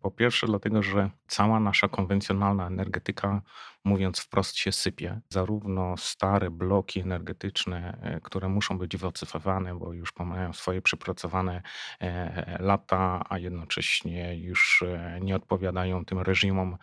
Po 0.00 0.10
pierwsze, 0.10 0.46
dlatego, 0.46 0.82
że 0.82 1.10
cała 1.26 1.60
nasza 1.60 1.88
konwencjonalna 1.88 2.66
energetyka, 2.66 3.42
mówiąc 3.88 4.20
wprost, 4.20 4.56
się 4.56 4.72
sypie. 4.72 5.20
Zarówno 5.28 5.96
stare 5.96 6.50
bloki 6.50 7.00
energetyczne, 7.00 7.98
e, 8.02 8.20
które 8.20 8.48
muszą 8.48 8.78
być 8.78 8.96
wycofywane, 8.96 9.74
bo 9.74 9.92
już 9.92 10.16
mają 10.18 10.52
swoje 10.52 10.82
przepracowane 10.82 11.62
e, 12.00 12.56
lata, 12.62 13.24
a 13.28 13.38
jednocześnie 13.38 14.38
już 14.38 14.82
e, 14.82 15.18
nie 15.20 15.36
odpowiadają 15.36 16.04
tym 16.04 16.18
reżimom 16.18 16.76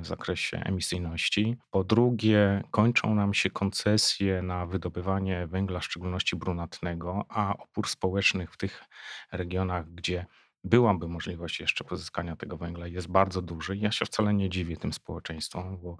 w 0.00 0.06
zakresie 0.06 0.58
emisyjności. 0.58 1.56
Po 1.70 1.84
drugie, 1.84 2.62
kończą 2.70 3.14
nam 3.14 3.34
się 3.34 3.50
koncesje 3.50 4.42
na 4.42 4.66
wydobywanie 4.66 5.46
węgla, 5.46 5.80
w 5.80 5.84
szczególności 5.84 6.36
brunatnego, 6.36 7.24
a 7.28 7.56
opór 7.56 7.88
społeczny 7.88 8.46
w 8.46 8.56
tych 8.56 8.84
regionach, 9.32 9.90
gdzie 9.90 10.26
byłaby 10.64 11.08
możliwość 11.08 11.60
jeszcze 11.60 11.84
pozyskania 11.84 12.36
tego 12.36 12.56
węgla, 12.56 12.86
jest 12.86 13.08
bardzo 13.08 13.42
duży. 13.42 13.76
Ja 13.76 13.92
się 13.92 14.04
wcale 14.04 14.34
nie 14.34 14.50
dziwię 14.50 14.76
tym 14.76 14.92
społeczeństwom, 14.92 15.78
bo 15.78 15.96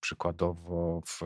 przykładowo 0.00 1.02
w, 1.06 1.20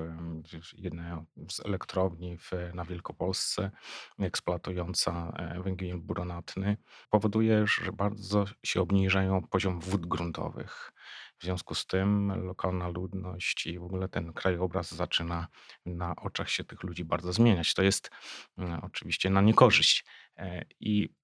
jednej 0.76 1.12
z 1.50 1.60
elektrowni 1.60 2.38
w, 2.38 2.50
na 2.74 2.84
Wielkopolsce 2.84 3.70
eksploatująca 4.18 5.32
e, 5.36 5.62
węgiel 5.62 5.98
brunatny 5.98 6.76
powoduje, 7.10 7.66
że 7.66 7.92
bardzo 7.92 8.44
się 8.64 8.80
obniżają 8.80 9.42
poziom 9.42 9.80
wód 9.80 10.06
gruntowych. 10.06 10.92
W 11.38 11.44
związku 11.44 11.74
z 11.74 11.86
tym 11.86 12.32
lokalna 12.46 12.88
ludność 12.88 13.66
i 13.66 13.78
w 13.78 13.84
ogóle 13.84 14.08
ten 14.08 14.32
krajobraz 14.32 14.94
zaczyna 14.94 15.48
na 15.86 16.16
oczach 16.16 16.50
się 16.50 16.64
tych 16.64 16.82
ludzi 16.82 17.04
bardzo 17.04 17.32
zmieniać. 17.32 17.74
To 17.74 17.82
jest 17.82 18.10
mm, 18.58 18.80
oczywiście 18.82 19.30
na 19.30 19.40
niekorzyść. 19.40 20.04
E, 20.36 20.64
I 20.80 21.14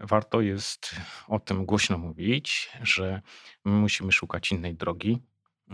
warto 0.00 0.40
jest 0.40 0.96
o 1.28 1.40
tym 1.40 1.66
głośno 1.66 1.98
mówić, 1.98 2.70
że 2.82 3.22
my 3.64 3.72
musimy 3.72 4.12
szukać 4.12 4.52
innej 4.52 4.74
drogi. 4.74 5.22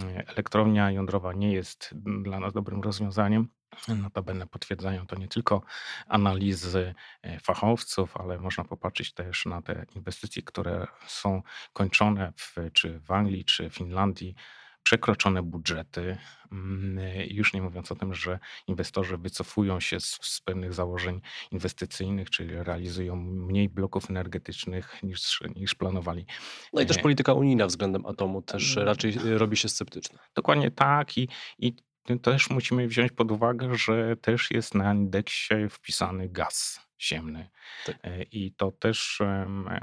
E, 0.02 0.28
elektrownia 0.28 0.90
jądrowa 0.90 1.32
nie 1.32 1.52
jest 1.52 1.90
dla 2.22 2.40
nas 2.40 2.52
dobrym 2.52 2.80
rozwiązaniem. 2.80 3.48
Notabene 3.88 4.46
potwierdzają 4.46 5.06
to 5.06 5.16
nie 5.16 5.28
tylko 5.28 5.62
analizy 6.06 6.94
e, 7.22 7.40
fachowców, 7.40 8.16
ale 8.16 8.38
można 8.38 8.64
popatrzeć 8.64 9.12
też 9.12 9.46
na 9.46 9.62
te 9.62 9.86
inwestycje, 9.94 10.42
które 10.42 10.86
są 11.06 11.42
kończone 11.72 12.32
w, 12.36 12.56
czy 12.72 13.00
w 13.00 13.10
Anglii, 13.10 13.44
czy 13.44 13.70
Finlandii 13.70 14.34
przekroczone 14.82 15.42
budżety, 15.42 16.16
mm, 16.52 16.98
już 17.30 17.52
nie 17.52 17.62
mówiąc 17.62 17.92
o 17.92 17.94
tym, 17.94 18.14
że 18.14 18.38
inwestorzy 18.66 19.18
wycofują 19.18 19.80
się 19.80 20.00
z, 20.00 20.18
z, 20.22 20.40
pewnych 20.40 20.74
założeń 20.74 21.20
inwestycyjnych, 21.50 22.30
czyli 22.30 22.54
realizują 22.54 23.16
mniej 23.16 23.68
bloków 23.68 24.10
energetycznych 24.10 25.02
niż, 25.02 25.40
niż 25.56 25.74
planowali. 25.74 26.26
No 26.72 26.82
i 26.82 26.86
też 26.86 26.96
e, 26.96 27.00
polityka 27.00 27.34
unijna 27.34 27.66
względem 27.66 28.06
atomu 28.06 28.42
też 28.42 28.76
mm. 28.76 28.86
raczej 28.86 29.14
robi 29.22 29.56
się 29.56 29.68
sceptyczna. 29.68 30.18
Dokładnie 30.34 30.70
tak 30.70 31.18
i, 31.18 31.28
i 31.58 31.74
też 32.22 32.50
musimy 32.50 32.88
wziąć 32.88 33.12
pod 33.12 33.30
uwagę, 33.30 33.74
że 33.74 34.16
też 34.16 34.50
jest 34.50 34.74
na 34.74 34.94
indeksie 34.94 35.54
wpisany 35.70 36.28
gaz 36.28 36.80
ziemny. 37.02 37.50
Tak. 37.86 37.96
E, 38.02 38.22
I 38.22 38.52
to 38.52 38.72
też 38.72 39.22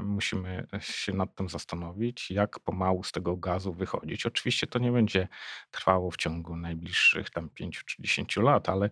musimy 0.03 0.67
się 0.79 1.13
nad 1.13 1.35
tym 1.35 1.49
zastanowić, 1.49 2.31
jak 2.31 2.59
pomału 2.59 3.03
z 3.03 3.11
tego 3.11 3.37
gazu 3.37 3.73
wychodzić. 3.73 4.25
Oczywiście 4.25 4.67
to 4.67 4.79
nie 4.79 4.91
będzie 4.91 5.27
trwało 5.71 6.11
w 6.11 6.17
ciągu 6.17 6.55
najbliższych 6.55 7.29
tam 7.29 7.49
5 7.49 7.83
czy 7.83 7.95
10 8.01 8.37
lat, 8.37 8.69
ale, 8.69 8.89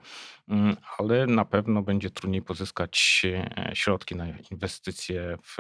mm, 0.47 0.75
ale 0.97 1.27
na 1.27 1.45
pewno 1.45 1.81
będzie 1.81 2.09
trudniej 2.09 2.41
pozyskać 2.41 3.25
e, 3.25 3.71
środki 3.73 4.15
na 4.15 4.25
inwestycje 4.51 5.37
w 5.43 5.57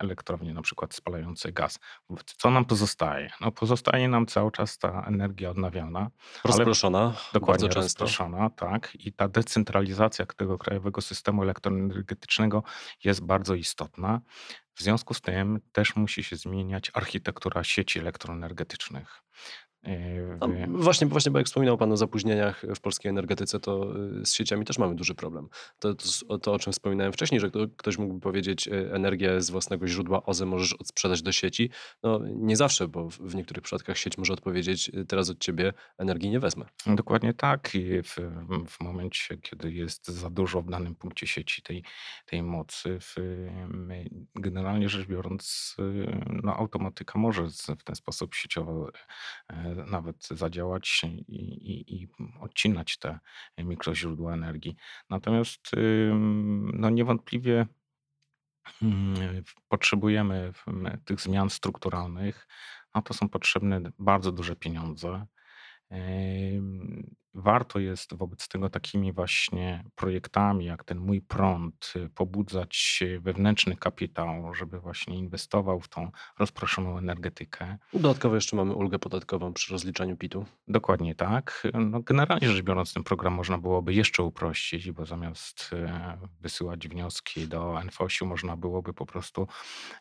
elektrownie, 0.00 0.54
na 0.54 0.62
przykład 0.62 0.94
spalające 0.94 1.52
gaz. 1.52 1.78
Co 2.24 2.50
nam 2.50 2.64
pozostaje? 2.64 3.30
No 3.40 3.52
pozostaje 3.52 4.08
nam 4.08 4.26
cały 4.26 4.52
czas 4.52 4.78
ta 4.78 5.04
energia 5.06 5.50
odnawialna. 5.50 6.10
Rozproszona. 6.44 7.14
Dokładnie 7.32 7.68
rozproszona, 7.68 8.50
tak. 8.50 8.94
I 8.94 9.12
ta 9.12 9.28
decentralizacja 9.28 10.26
tego 10.26 10.58
krajowego 10.58 11.00
systemu 11.00 11.44
elektroenergetycznego 11.92 12.62
jest 13.04 13.20
bardzo 13.20 13.54
istotna. 13.54 14.20
W 14.74 14.82
związku 14.82 15.14
z 15.14 15.20
tym 15.20 15.60
też 15.72 15.96
musi 15.96 16.24
się 16.24 16.36
zmieniać 16.36 16.90
architektura 16.94 17.64
sieci 17.64 17.98
elektroenergetycznych. 17.98 19.22
No, 20.40 20.48
właśnie, 20.68 21.06
właśnie, 21.06 21.32
bo 21.32 21.38
jak 21.38 21.46
wspominał 21.46 21.78
Pan 21.78 21.92
o 21.92 21.96
zapóźnieniach 21.96 22.62
w 22.76 22.80
polskiej 22.80 23.10
energetyce, 23.10 23.60
to 23.60 23.96
y, 24.20 24.26
z 24.26 24.32
sieciami 24.32 24.64
też 24.64 24.78
mamy 24.78 24.94
duży 24.94 25.14
problem. 25.14 25.48
To, 25.78 25.94
to, 25.94 26.38
to 26.38 26.52
o 26.52 26.58
czym 26.58 26.72
wspominałem 26.72 27.12
wcześniej, 27.12 27.40
że 27.40 27.50
ktoś 27.76 27.98
mógłby 27.98 28.20
powiedzieć, 28.20 28.68
y, 28.68 28.92
energię 28.92 29.40
z 29.40 29.50
własnego 29.50 29.86
źródła 29.86 30.22
OZE 30.26 30.46
możesz 30.46 30.72
odsprzedać 30.72 31.22
do 31.22 31.32
sieci. 31.32 31.70
No 32.02 32.20
nie 32.24 32.56
zawsze, 32.56 32.88
bo 32.88 33.08
w 33.08 33.34
niektórych 33.34 33.64
przypadkach 33.64 33.98
sieć 33.98 34.18
może 34.18 34.32
odpowiedzieć, 34.32 34.88
y, 34.88 35.04
teraz 35.04 35.30
od 35.30 35.38
ciebie 35.38 35.72
energii 35.98 36.30
nie 36.30 36.40
wezmę. 36.40 36.64
Dokładnie 36.86 37.34
tak. 37.34 37.74
I 37.74 38.02
w, 38.02 38.16
w 38.68 38.80
momencie, 38.80 39.36
kiedy 39.36 39.72
jest 39.72 40.08
za 40.08 40.30
dużo 40.30 40.62
w 40.62 40.70
danym 40.70 40.94
punkcie 40.94 41.26
sieci 41.26 41.62
tej, 41.62 41.84
tej 42.26 42.42
mocy, 42.42 42.98
w, 43.00 43.14
generalnie 44.34 44.88
rzecz 44.88 45.06
biorąc, 45.06 45.76
no, 46.42 46.56
automatyka 46.56 47.18
może 47.18 47.46
w 47.78 47.84
ten 47.84 47.96
sposób 47.96 48.34
sieciowo 48.34 48.90
nawet 49.74 50.26
zadziałać 50.26 51.02
i, 51.04 51.34
i, 51.38 52.02
i 52.02 52.08
odcinać 52.40 52.98
te 52.98 53.18
mikroźródła 53.58 54.34
energii. 54.34 54.76
Natomiast 55.10 55.70
no 56.72 56.90
niewątpliwie 56.90 57.66
mm, 58.82 59.42
potrzebujemy 59.68 60.52
tych 61.04 61.20
zmian 61.20 61.50
strukturalnych, 61.50 62.48
a 62.92 63.02
to 63.02 63.14
są 63.14 63.28
potrzebne 63.28 63.80
bardzo 63.98 64.32
duże 64.32 64.56
pieniądze. 64.56 65.26
Warto 67.34 67.78
jest 67.78 68.14
wobec 68.14 68.48
tego 68.48 68.70
takimi 68.70 69.12
właśnie 69.12 69.84
projektami, 69.94 70.64
jak 70.64 70.84
ten 70.84 70.98
mój 70.98 71.20
prąd, 71.20 71.92
y, 71.96 72.08
pobudzać 72.08 73.04
wewnętrzny 73.20 73.76
kapitał, 73.76 74.54
żeby 74.54 74.80
właśnie 74.80 75.18
inwestował 75.18 75.80
w 75.80 75.88
tą 75.88 76.10
rozproszoną 76.38 76.98
energetykę. 76.98 77.78
Dodatkowo 77.92 78.34
jeszcze 78.34 78.56
mamy 78.56 78.74
ulgę 78.74 78.98
podatkową 78.98 79.52
przy 79.52 79.72
rozliczaniu 79.72 80.16
PIT-u. 80.16 80.44
Dokładnie 80.68 81.14
tak. 81.14 81.68
No, 81.74 82.00
generalnie 82.00 82.48
rzecz 82.48 82.62
biorąc, 82.62 82.94
ten 82.94 83.02
program 83.02 83.32
można 83.32 83.58
byłoby 83.58 83.94
jeszcze 83.94 84.22
uprościć, 84.22 84.90
bo 84.90 85.06
zamiast 85.06 85.70
e, 85.72 86.18
wysyłać 86.40 86.88
wnioski 86.88 87.48
do 87.48 87.80
NFOŚ-u, 87.84 88.26
można 88.26 88.56
byłoby 88.56 88.94
po 88.94 89.06
prostu 89.06 89.48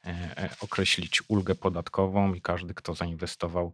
e, 0.05 0.07
e, 0.37 0.49
określić 0.61 1.21
ulgę 1.27 1.55
podatkową 1.55 2.33
i 2.33 2.41
każdy, 2.41 2.73
kto 2.73 2.93
zainwestował 2.93 3.73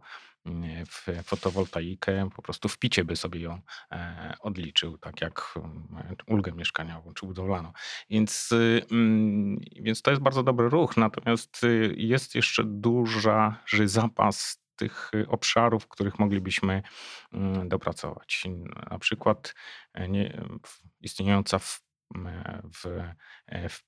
w 0.86 1.06
fotowoltaikę, 1.24 2.30
po 2.36 2.42
prostu 2.42 2.68
w 2.68 2.78
picie 2.78 3.04
by 3.04 3.16
sobie 3.16 3.40
ją 3.40 3.60
e, 3.92 4.34
odliczył, 4.40 4.98
tak 4.98 5.20
jak 5.20 5.54
mm, 5.56 6.16
ulgę 6.26 6.52
mieszkaniową 6.52 7.14
czy 7.14 7.26
budowlaną. 7.26 7.72
Więc, 8.10 8.50
mm, 8.90 9.58
więc 9.72 10.02
to 10.02 10.10
jest 10.10 10.22
bardzo 10.22 10.42
dobry 10.42 10.68
ruch, 10.68 10.96
natomiast 10.96 11.64
y, 11.64 11.94
jest 11.96 12.34
jeszcze 12.34 12.64
duży 12.64 13.88
zapas 13.88 14.62
tych 14.76 15.10
obszarów, 15.28 15.88
których 15.88 16.18
moglibyśmy 16.18 16.82
mm, 17.32 17.68
dopracować. 17.68 18.44
Na 18.90 18.98
przykład 18.98 19.54
e, 19.94 20.08
nie, 20.08 20.46
istniejąca 21.00 21.58
w 21.58 21.88
w, 22.72 22.86
e, 23.46 23.68
w, 23.68 23.82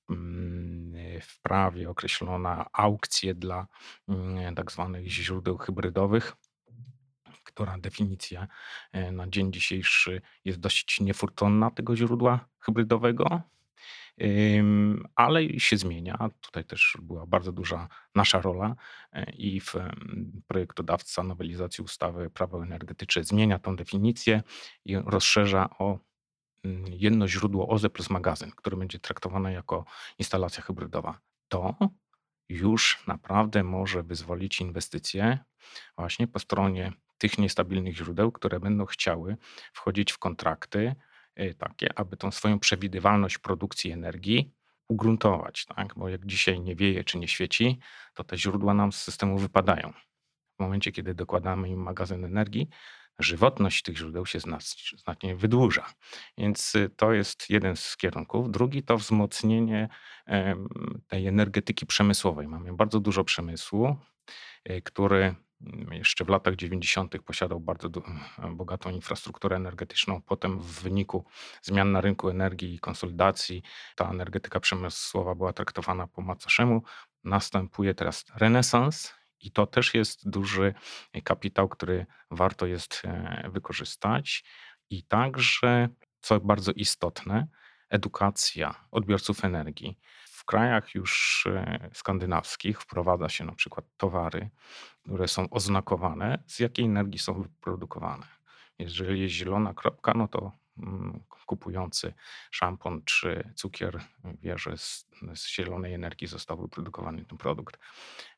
w, 1.21 1.41
prawie 1.41 1.89
określona 1.89 2.69
aukcje 2.73 3.35
dla 3.35 3.67
tak 4.55 4.71
zwanych 4.71 5.07
źródeł 5.07 5.57
hybrydowych 5.57 6.35
która 7.53 7.77
definicja 7.77 8.47
e, 8.91 9.11
na 9.11 9.27
dzień 9.27 9.53
dzisiejszy 9.53 10.21
jest 10.45 10.59
dość 10.59 10.99
niefortunna 10.99 11.71
tego 11.71 11.95
źródła 11.95 12.45
hybrydowego, 12.59 13.41
ale 15.15 15.59
się 15.59 15.77
zmienia. 15.77 16.29
Tutaj 16.41 16.65
też 16.65 16.97
była 17.01 17.25
bardzo 17.25 17.51
duża 17.51 17.87
nasza 18.15 18.41
rola 18.41 18.75
e, 19.13 19.31
i 19.31 19.59
w 19.59 19.73
projektodawca 20.47 21.23
nowelizacji 21.23 21.83
ustawy 21.83 22.29
prawo 22.29 22.63
energetyczne 22.63 23.23
zmienia 23.23 23.59
tą 23.59 23.75
definicję 23.75 24.43
i 24.85 24.97
rozszerza 24.97 25.69
o 25.79 25.99
mm, 26.63 26.85
jedno 26.87 27.27
źródło 27.27 27.67
OZE 27.67 27.89
plus 27.89 28.09
magazyn, 28.09 28.51
które 28.51 28.77
będzie 28.77 28.99
traktowane 28.99 29.53
jako 29.53 29.85
instalacja 30.19 30.63
hybrydowa. 30.63 31.19
To 31.47 31.75
już 32.49 33.03
naprawdę 33.07 33.63
może 33.63 34.03
wyzwolić 34.03 34.61
inwestycje 34.61 35.39
właśnie 35.97 36.27
po 36.27 36.39
stronie 36.39 36.91
tych 37.21 37.37
niestabilnych 37.37 37.95
źródeł, 37.95 38.31
które 38.31 38.59
będą 38.59 38.85
chciały 38.85 39.37
wchodzić 39.73 40.11
w 40.11 40.17
kontrakty 40.17 40.95
y, 41.39 41.55
takie, 41.57 41.99
aby 41.99 42.17
tą 42.17 42.31
swoją 42.31 42.59
przewidywalność 42.59 43.37
produkcji 43.37 43.91
energii 43.91 44.53
ugruntować. 44.87 45.65
Tak? 45.65 45.93
Bo 45.95 46.09
jak 46.09 46.25
dzisiaj 46.25 46.59
nie 46.59 46.75
wieje 46.75 47.03
czy 47.03 47.17
nie 47.17 47.27
świeci, 47.27 47.79
to 48.13 48.23
te 48.23 48.37
źródła 48.37 48.73
nam 48.73 48.91
z 48.91 49.01
systemu 49.01 49.37
wypadają. 49.37 49.93
W 50.57 50.59
momencie, 50.59 50.91
kiedy 50.91 51.13
dokładamy 51.13 51.69
im 51.69 51.79
magazyn 51.79 52.25
energii, 52.25 52.69
żywotność 53.19 53.83
tych 53.83 53.97
źródeł 53.97 54.25
się 54.25 54.39
znacznie 54.97 55.35
wydłuża. 55.35 55.93
Więc 56.37 56.75
y, 56.75 56.89
to 56.89 57.13
jest 57.13 57.49
jeden 57.49 57.75
z 57.75 57.97
kierunków. 57.97 58.51
Drugi 58.51 58.83
to 58.83 58.97
wzmocnienie 58.97 59.89
tej 61.07 61.27
energetyki 61.27 61.85
przemysłowej. 61.85 62.47
Mamy 62.47 62.73
bardzo 62.73 62.99
dużo 62.99 63.23
przemysłu, 63.23 63.95
y, 64.69 64.81
który 64.81 65.35
jeszcze 65.91 66.25
w 66.25 66.29
latach 66.29 66.55
90. 66.55 67.21
posiadał 67.25 67.59
bardzo 67.59 67.89
bogatą 68.51 68.89
infrastrukturę 68.89 69.55
energetyczną. 69.55 70.21
Potem 70.21 70.59
w 70.59 70.81
wyniku 70.81 71.25
zmian 71.61 71.91
na 71.91 72.01
rynku 72.01 72.29
energii 72.29 72.75
i 72.75 72.79
konsolidacji 72.79 73.63
ta 73.95 74.09
energetyka 74.09 74.59
przemysłowa 74.59 75.35
była 75.35 75.53
traktowana 75.53 76.07
po 76.07 76.21
macoszemu. 76.21 76.83
Następuje 77.23 77.93
teraz 77.93 78.25
renesans 78.35 79.13
i 79.41 79.51
to 79.51 79.67
też 79.67 79.93
jest 79.93 80.29
duży 80.29 80.73
kapitał, 81.23 81.69
który 81.69 82.05
warto 82.31 82.65
jest 82.65 83.01
e, 83.05 83.49
wykorzystać. 83.53 84.43
I 84.89 85.03
także, 85.03 85.89
co 86.21 86.39
bardzo 86.39 86.71
istotne, 86.71 87.47
edukacja 87.89 88.87
odbiorców 88.91 89.45
energii. 89.45 89.97
W 90.41 90.45
krajach 90.45 90.95
już 90.95 91.43
e, 91.49 91.89
skandynawskich 91.93 92.81
wprowadza 92.81 93.29
się 93.29 93.45
na 93.45 93.51
przykład 93.51 93.85
towary, 93.97 94.49
które 95.03 95.27
są 95.27 95.49
oznakowane, 95.49 96.43
z 96.47 96.59
jakiej 96.59 96.85
energii 96.85 97.19
są 97.19 97.41
wyprodukowane. 97.41 98.25
Jeżeli 98.79 99.21
jest 99.21 99.33
zielona 99.33 99.73
kropka, 99.73 100.13
no 100.15 100.27
to 100.27 100.51
mm, 100.77 101.23
kupujący 101.45 102.13
szampon 102.51 103.01
czy 103.05 103.53
cukier 103.55 104.03
wie, 104.41 104.57
że 104.57 104.77
z, 104.77 105.07
z 105.35 105.47
zielonej 105.47 105.93
energii 105.93 106.27
został 106.27 106.57
wyprodukowany 106.61 107.25
ten 107.25 107.37
produkt. 107.37 107.79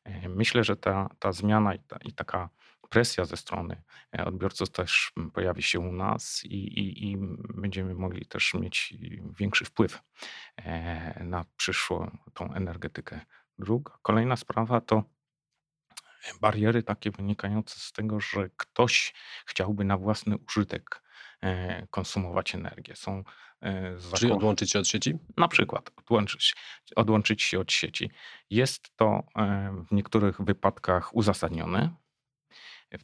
E, 0.04 0.28
myślę, 0.28 0.64
że 0.64 0.76
ta, 0.76 1.10
ta 1.18 1.32
zmiana 1.32 1.74
i, 1.74 1.78
ta, 1.78 1.96
i 1.96 2.12
taka 2.12 2.48
presja 2.88 3.24
ze 3.24 3.36
strony 3.36 3.82
e, 4.18 4.24
odbiorców 4.24 4.70
też 4.70 5.12
pojawi 5.32 5.62
się 5.62 5.80
u 5.80 5.92
nas 5.92 6.44
i, 6.44 6.56
i, 6.56 7.12
i 7.12 7.16
będziemy 7.54 7.94
mogli 7.94 8.26
też 8.26 8.54
mieć 8.54 8.94
większy 9.38 9.64
wpływ 9.64 10.02
e, 10.56 11.24
na 11.24 11.44
przyszłą 11.56 12.18
tą 12.34 12.54
energetykę. 12.54 13.20
Druga, 13.58 13.98
kolejna 14.02 14.36
sprawa 14.36 14.80
to 14.80 15.02
bariery 16.40 16.82
takie 16.82 17.10
wynikające 17.10 17.80
z 17.80 17.92
tego, 17.92 18.20
że 18.20 18.50
ktoś 18.56 19.14
chciałby 19.46 19.84
na 19.84 19.98
własny 19.98 20.36
użytek 20.48 21.02
e, 21.40 21.86
konsumować 21.86 22.54
energię. 22.54 22.96
Są 22.96 23.24
Czyli 24.14 24.32
odłączyć 24.32 24.70
się 24.70 24.78
od 24.78 24.88
sieci? 24.88 25.18
Na 25.36 25.48
przykład 25.48 25.90
odłączyć, 25.96 26.54
odłączyć 26.96 27.42
się 27.42 27.60
od 27.60 27.72
sieci. 27.72 28.10
Jest 28.50 28.96
to 28.96 29.22
w 29.88 29.92
niektórych 29.92 30.40
wypadkach 30.40 31.16
uzasadnione, 31.16 31.94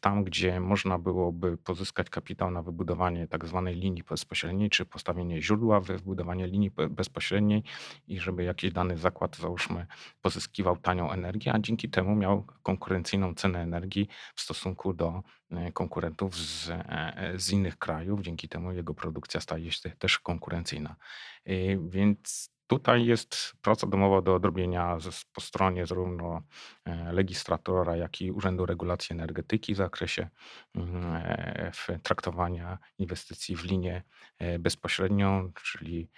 tam, 0.01 0.25
gdzie 0.25 0.61
można 0.61 0.99
byłoby 0.99 1.57
pozyskać 1.57 2.11
kapitał 2.11 2.51
na 2.51 2.63
wybudowanie 2.63 3.29
tak 3.29 3.47
zwanej 3.47 3.75
linii 3.75 4.03
bezpośredniej, 4.03 4.71
czy 4.71 4.85
postawienie 4.85 5.43
źródła, 5.43 5.81
wybudowanie 5.81 6.47
linii 6.47 6.71
bezpośredniej 6.91 7.63
i 8.09 8.21
żeby 8.21 8.45
jakiś 8.45 8.73
dany 8.73 8.99
zakład, 8.99 9.37
załóżmy, 9.37 9.87
pozyskiwał 10.23 10.77
tanią 10.77 11.11
energię, 11.11 11.53
a 11.53 11.59
dzięki 11.59 11.89
temu 11.89 12.17
miał 12.17 12.47
konkurencyjną 12.63 13.35
cenę 13.35 13.63
energii 13.63 14.09
w 14.35 14.41
stosunku 14.41 14.93
do 14.95 15.23
e, 15.51 15.73
konkurentów 15.73 16.37
z, 16.37 16.71
e, 16.71 17.33
z 17.37 17.51
innych 17.51 17.79
krajów. 17.79 18.21
Dzięki 18.21 18.49
temu 18.49 18.73
jego 18.73 18.95
produkcja 18.95 19.41
staje 19.41 19.73
się 19.73 19.91
też 19.91 20.19
konkurencyjna. 20.19 20.97
E, 21.45 21.53
więc 21.89 22.51
Tutaj 22.71 23.07
jest 23.07 23.57
praca 23.63 23.87
domowa 23.87 24.23
do 24.23 24.35
odrobienia 24.35 24.99
po 25.33 25.41
stronie 25.41 25.87
zarówno 25.87 26.43
e, 26.85 27.13
legislatora, 27.13 27.97
jak 27.97 28.21
i 28.21 28.33
Urzędu 28.33 28.67
Regulacji 28.67 29.13
Energetyki 29.13 29.75
w 29.75 29.77
zakresie 29.77 30.29
mm, 30.75 31.05
e, 31.15 31.99
traktowania 32.03 32.79
inwestycji 32.99 33.57
w 33.57 33.65
linię 33.65 34.03
e, 34.39 34.59
bezpośrednią, 34.59 35.53
czyli 35.53 36.09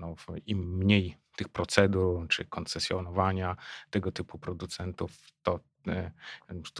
no, 0.00 0.14
im 0.46 0.76
mniej 0.78 1.16
tych 1.36 1.48
procedur 1.48 2.28
czy 2.28 2.44
koncesjonowania 2.44 3.56
tego 3.90 4.12
typu 4.12 4.38
producentów, 4.38 5.12
to, 5.42 5.60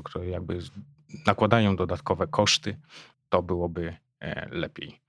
które 0.05 0.29
jakby 0.29 0.59
nakładają 1.27 1.77
dodatkowe 1.77 2.27
koszty, 2.27 2.81
to 3.29 3.43
byłoby 3.43 3.97
lepiej. 4.51 5.04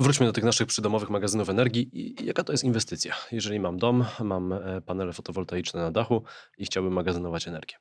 Wróćmy 0.00 0.26
do 0.26 0.32
tych 0.32 0.44
naszych 0.44 0.66
przydomowych 0.66 1.10
magazynów 1.10 1.48
energii. 1.48 2.14
Jaka 2.24 2.44
to 2.44 2.52
jest 2.52 2.64
inwestycja? 2.64 3.14
Jeżeli 3.32 3.60
mam 3.60 3.78
dom, 3.78 4.04
mam 4.20 4.52
e, 4.52 4.80
panele 4.80 5.12
fotowoltaiczne 5.12 5.80
na 5.80 5.90
dachu 5.90 6.24
i 6.58 6.64
chciałbym 6.64 6.92
magazynować 6.92 7.48
energię. 7.48 7.76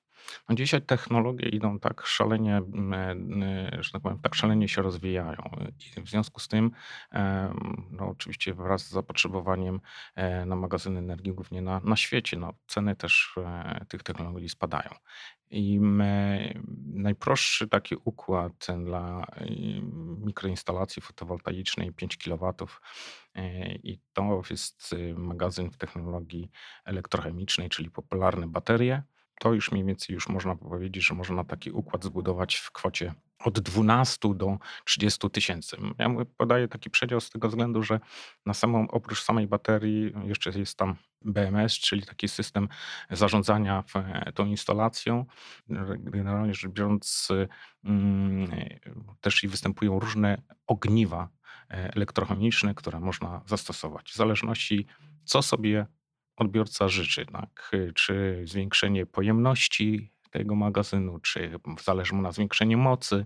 No 0.50 0.56
dzisiaj 0.56 0.82
technologie 0.82 1.50
idą 1.50 1.80
tak 1.80 2.06
szalenie, 2.06 2.62
e, 2.94 3.84
że 3.84 3.92
tak 3.92 4.02
powiem, 4.02 4.20
tak 4.20 4.36
szalenie 4.36 4.68
się 4.68 4.82
rozwijają. 4.82 5.50
I 5.98 6.02
w 6.02 6.10
związku 6.10 6.40
z 6.40 6.48
tym, 6.48 6.72
no 7.92 8.10
oczywiście 8.10 8.54
wraz 8.54 8.86
z 8.86 8.92
zapotrzebowaniem 8.92 9.80
e, 10.16 10.46
na 10.46 10.56
magazyny 10.56 11.00
energii, 11.00 11.34
głównie 11.34 11.62
na, 11.62 11.82
na 11.84 11.96
świecie, 11.96 12.38
no 12.38 12.54
ceny 12.68 12.96
też 12.96 13.36
tych 13.88 14.04
technologii 14.04 14.50
spadają. 14.50 14.90
I 15.50 15.80
najprostszy 16.94 17.68
taki 17.68 17.96
układ 18.06 18.68
dla 18.86 19.25
mikroinstalacji 20.25 21.01
fotowoltaicznej 21.01 21.94
5 21.94 22.18
kW 22.18 22.54
e, 23.36 23.75
i 23.75 24.00
to 24.13 24.42
jest 24.50 24.96
magazyn 25.16 25.72
w 25.72 25.77
technologii 25.77 26.50
elektrochemicznej, 26.86 27.70
czyli 27.70 27.92
popularne 27.92 28.48
baterie. 28.48 29.04
To 29.39 29.54
już 29.54 29.72
mniej 29.72 29.86
więcej 29.86 30.13
już 30.13 30.30
można 30.30 30.56
powiedzieć, 30.56 31.06
że 31.06 31.13
można 31.13 31.44
taki 31.44 31.72
układ 31.72 32.04
zbudować 32.04 32.56
w 32.56 32.72
kwocie 32.72 33.13
od 33.39 33.60
12 33.60 34.36
do 34.36 34.58
30 34.86 35.29
tysięcy. 35.29 35.77
Ja 36.00 36.10
podaję 36.38 36.67
taki 36.67 36.89
przedział 36.89 37.22
z 37.22 37.29
tego 37.29 37.48
względu, 37.50 37.84
że 37.84 38.00
na 38.46 38.53
samą, 38.53 38.88
oprócz 38.92 39.24
samej 39.24 39.48
baterii 39.48 40.14
jeszcze 40.25 40.59
jest 40.59 40.77
tam 40.77 40.96
BMS, 41.22 41.74
czyli 41.74 42.05
taki 42.05 42.27
system 42.27 42.68
zarządzania 43.09 43.83
tą 44.33 44.46
instalacją. 44.46 45.25
Generalnie 46.00 46.53
rzecz 46.53 46.72
biorąc, 46.72 47.27
mm, 47.83 48.50
też 49.22 49.44
i 49.44 49.48
występują 49.48 50.00
różne 50.00 50.42
ogniwa 50.68 51.29
e, 51.72 51.94
elektrochemiczne, 51.96 52.75
które 52.75 53.00
można 53.00 53.42
zastosować. 53.46 54.12
W 54.12 54.16
zależności, 54.16 54.85
co 55.24 55.42
sobie 55.42 55.85
odbiorca 56.38 56.88
życzy, 56.88 57.25
tak? 57.25 57.72
czy 57.96 58.44
zwiększenie 58.46 59.05
pojemności 59.05 60.12
tego 60.31 60.55
magazynu, 60.55 61.20
czy 61.20 61.59
zależy 61.83 62.16
mu 62.16 62.22
na 62.22 62.31
zwiększeniu 62.31 62.77
mocy, 62.77 63.25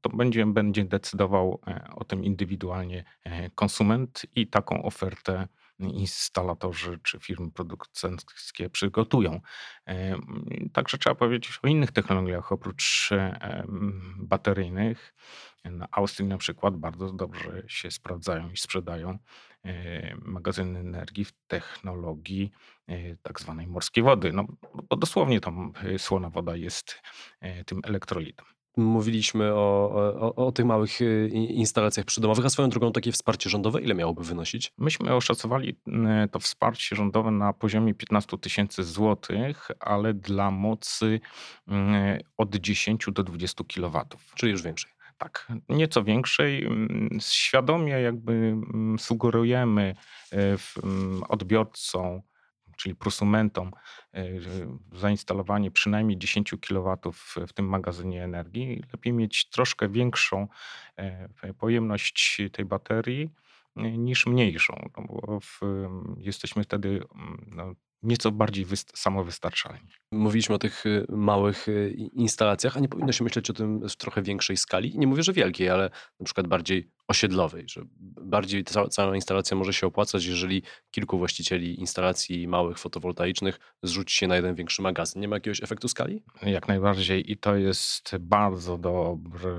to 0.00 0.10
będzie, 0.10 0.46
będzie 0.46 0.84
decydował 0.84 1.60
e, 1.66 1.90
o 1.96 2.04
tym 2.04 2.24
indywidualnie 2.24 3.04
e, 3.24 3.50
konsument 3.50 4.26
i 4.34 4.46
taką 4.46 4.82
ofertę 4.82 5.48
instalatorzy 5.78 6.98
czy 7.02 7.18
firmy 7.18 7.50
producenckie 7.50 8.70
przygotują. 8.70 9.40
Także 10.72 10.98
trzeba 10.98 11.14
powiedzieć 11.14 11.58
o 11.62 11.68
innych 11.68 11.92
technologiach 11.92 12.52
oprócz 12.52 13.12
e, 13.12 13.64
bateryjnych. 14.16 15.14
Na 15.64 15.88
Austrii 15.90 16.28
na 16.28 16.38
przykład 16.38 16.76
bardzo 16.76 17.12
dobrze 17.12 17.62
się 17.66 17.90
sprawdzają 17.90 18.50
i 18.50 18.56
sprzedają 18.56 19.18
magazyny 20.22 20.78
energii 20.78 21.24
w 21.24 21.32
technologii 21.46 22.50
tak 23.22 23.40
zwanej 23.40 23.66
morskiej 23.66 24.04
wody. 24.04 24.32
No, 24.32 24.46
bo 24.90 24.96
dosłownie 24.96 25.40
tam 25.40 25.72
słona 25.98 26.30
woda 26.30 26.56
jest 26.56 27.02
tym 27.66 27.80
elektrolitem. 27.84 28.46
Mówiliśmy 28.76 29.54
o, 29.54 29.90
o, 30.20 30.46
o 30.46 30.52
tych 30.52 30.64
małych 30.64 31.00
instalacjach 31.32 32.06
przydomowych, 32.06 32.46
a 32.46 32.50
swoją 32.50 32.68
drogą 32.68 32.92
takie 32.92 33.12
wsparcie 33.12 33.50
rządowe 33.50 33.80
ile 33.80 33.94
miałoby 33.94 34.24
wynosić? 34.24 34.72
Myśmy 34.78 35.14
oszacowali 35.14 35.76
to 36.30 36.40
wsparcie 36.40 36.96
rządowe 36.96 37.30
na 37.30 37.52
poziomie 37.52 37.94
15 37.94 38.38
tysięcy 38.38 38.84
złotych, 38.84 39.68
ale 39.80 40.14
dla 40.14 40.50
mocy 40.50 41.20
od 42.36 42.56
10 42.56 43.06
do 43.12 43.22
20 43.22 43.64
kW. 43.64 44.04
Czyli 44.34 44.52
już 44.52 44.62
większej. 44.62 44.92
Tak, 45.20 45.52
nieco 45.68 46.04
większej. 46.04 46.68
Świadomie 47.20 47.92
jakby 47.92 48.56
sugerujemy 48.98 49.94
e, 50.32 50.56
odbiorcom 51.28 52.22
czyli 52.76 52.94
prosumentom, 52.94 53.70
e, 54.14 54.24
zainstalowanie 54.92 55.70
przynajmniej 55.70 56.18
10 56.18 56.54
kW 56.68 56.96
w 57.46 57.52
tym 57.52 57.68
magazynie 57.68 58.24
energii. 58.24 58.82
Lepiej 58.92 59.12
mieć 59.12 59.48
troszkę 59.50 59.88
większą 59.88 60.48
e, 60.96 61.54
pojemność 61.54 62.42
tej 62.52 62.64
baterii 62.64 63.30
niż 63.76 64.26
mniejszą, 64.26 64.90
no 64.96 65.04
bo 65.04 65.40
w, 65.40 65.60
jesteśmy 66.16 66.64
wtedy 66.64 67.02
no, 67.46 67.74
nieco 68.02 68.30
bardziej 68.30 68.66
samowystarczalni. 68.94 69.88
Mówiliśmy 70.12 70.54
o 70.54 70.58
tych 70.58 70.86
y, 70.86 71.06
małych 71.08 71.68
y, 71.68 71.90
instalacjach, 72.12 72.76
a 72.76 72.80
nie 72.80 72.88
powinno 72.88 73.12
się 73.12 73.24
myśleć 73.24 73.50
o 73.50 73.52
tym 73.52 73.88
w 73.88 73.96
trochę 73.96 74.22
większej 74.22 74.56
skali. 74.56 74.98
Nie 74.98 75.06
mówię, 75.06 75.22
że 75.22 75.32
wielkiej, 75.32 75.68
ale 75.68 75.90
na 76.20 76.24
przykład 76.24 76.46
bardziej 76.46 76.90
osiedlowej, 77.08 77.64
że 77.68 77.82
bardziej 78.20 78.64
ta 78.64 78.88
cała 78.88 79.14
instalacja 79.14 79.56
może 79.56 79.72
się 79.72 79.86
opłacać, 79.86 80.24
jeżeli 80.24 80.62
kilku 80.90 81.18
właścicieli 81.18 81.80
instalacji 81.80 82.48
małych 82.48 82.78
fotowoltaicznych 82.78 83.60
zrzuci 83.82 84.16
się 84.16 84.28
na 84.28 84.36
jeden 84.36 84.54
większy 84.54 84.82
magazyn. 84.82 85.22
Nie 85.22 85.28
ma 85.28 85.36
jakiegoś 85.36 85.62
efektu 85.62 85.88
skali? 85.88 86.22
Jak 86.42 86.68
najbardziej 86.68 87.32
i 87.32 87.36
to 87.36 87.56
jest 87.56 88.16
bardzo 88.20 88.78
dobry 88.78 89.56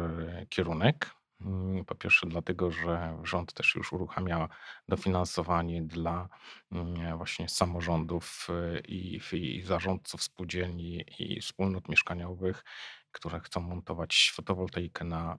kierunek. 0.49 1.20
Mm, 1.45 1.85
po 1.85 1.95
pierwsze, 1.95 2.27
dlatego, 2.27 2.71
że 2.71 3.17
rząd 3.23 3.53
też 3.53 3.75
już 3.75 3.93
uruchamia 3.93 4.49
dofinansowanie 4.87 5.83
dla 5.83 6.29
mm, 6.71 7.17
właśnie 7.17 7.49
samorządów 7.49 8.47
y, 8.49 8.81
i, 8.87 9.21
i 9.33 9.63
zarządców 9.63 10.23
spółdzielni 10.23 11.05
i 11.19 11.41
wspólnot 11.41 11.89
mieszkaniowych, 11.89 12.63
które 13.11 13.39
chcą 13.39 13.61
montować 13.61 14.31
fotowoltaikę 14.35 15.05
na 15.05 15.37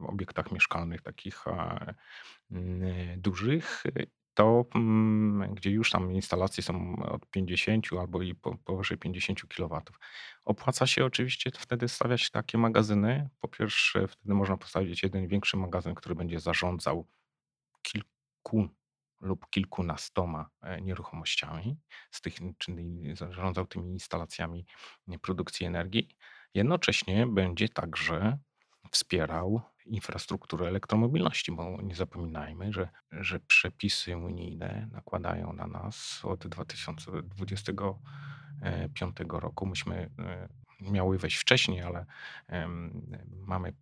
y, 0.00 0.06
obiektach 0.06 0.52
mieszkalnych 0.52 1.02
takich 1.02 1.44
dużych 3.16 3.82
to 4.34 4.64
mm, 4.74 5.54
gdzie 5.54 5.70
już 5.70 5.90
tam 5.90 6.12
instalacje 6.12 6.62
są 6.62 6.96
od 6.96 7.30
50 7.30 7.86
albo 8.00 8.22
i 8.22 8.34
powyżej 8.64 8.98
50 8.98 9.40
kW. 9.40 9.82
Opłaca 10.44 10.86
się 10.86 11.04
oczywiście 11.04 11.50
wtedy 11.58 11.88
stawiać 11.88 12.30
takie 12.30 12.58
magazyny. 12.58 13.28
Po 13.40 13.48
pierwsze, 13.48 14.08
wtedy 14.08 14.34
można 14.34 14.56
postawić 14.56 15.02
jeden 15.02 15.28
większy 15.28 15.56
magazyn, 15.56 15.94
który 15.94 16.14
będzie 16.14 16.40
zarządzał 16.40 17.06
kilku 17.82 18.68
lub 19.20 19.50
kilkunastoma 19.50 20.50
e, 20.62 20.80
nieruchomościami, 20.80 21.76
z 22.10 22.20
tych, 22.20 22.34
czyli 22.58 23.16
zarządzał 23.16 23.66
tymi 23.66 23.92
instalacjami 23.92 24.66
produkcji 25.22 25.66
energii. 25.66 26.16
Jednocześnie 26.54 27.26
będzie 27.26 27.68
także 27.68 28.38
wspierał 28.90 29.62
infrastrukturę 29.86 30.68
elektromobilności, 30.68 31.52
bo 31.52 31.82
nie 31.82 31.94
zapominajmy, 31.94 32.72
że, 32.72 32.88
że 33.12 33.40
przepisy 33.40 34.16
unijne 34.16 34.88
nakładają 34.92 35.52
na 35.52 35.66
nas 35.66 36.20
od 36.24 36.46
2025 36.46 39.16
roku. 39.28 39.66
Myśmy 39.66 40.10
e, 40.18 40.48
miały 40.80 41.18
wejść 41.18 41.36
wcześniej, 41.36 41.82
ale 41.82 42.06
mamy 43.28 43.72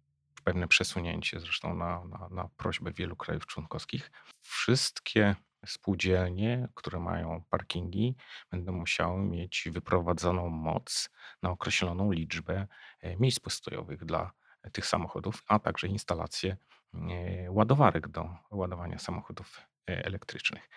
pewne 0.44 0.68
przesunięcie, 0.68 1.40
zresztą 1.40 1.74
na, 1.74 2.04
na, 2.04 2.28
na 2.30 2.48
prośbę 2.56 2.92
wielu 2.92 3.16
krajów 3.16 3.46
członkowskich. 3.46 4.10
Wszystkie 4.42 5.36
spółdzielnie, 5.66 6.68
które 6.74 7.00
mają 7.00 7.44
parkingi, 7.50 8.16
będą 8.50 8.72
musiały 8.72 9.24
mieć 9.24 9.68
wyprowadzoną 9.72 10.48
moc 10.48 11.10
na 11.42 11.50
określoną 11.50 12.12
liczbę 12.12 12.66
e, 13.00 13.16
miejsc 13.16 13.40
postojowych 13.40 14.04
dla 14.04 14.32
tych 14.72 14.86
samochodów, 14.86 15.42
a 15.46 15.58
także 15.58 15.86
instalacje 15.86 16.56
e, 16.94 17.50
ładowarek 17.50 18.08
do 18.08 18.36
ładowania 18.50 18.98
samochodów 18.98 19.60
e, 19.90 20.04
elektrycznych. 20.04 20.68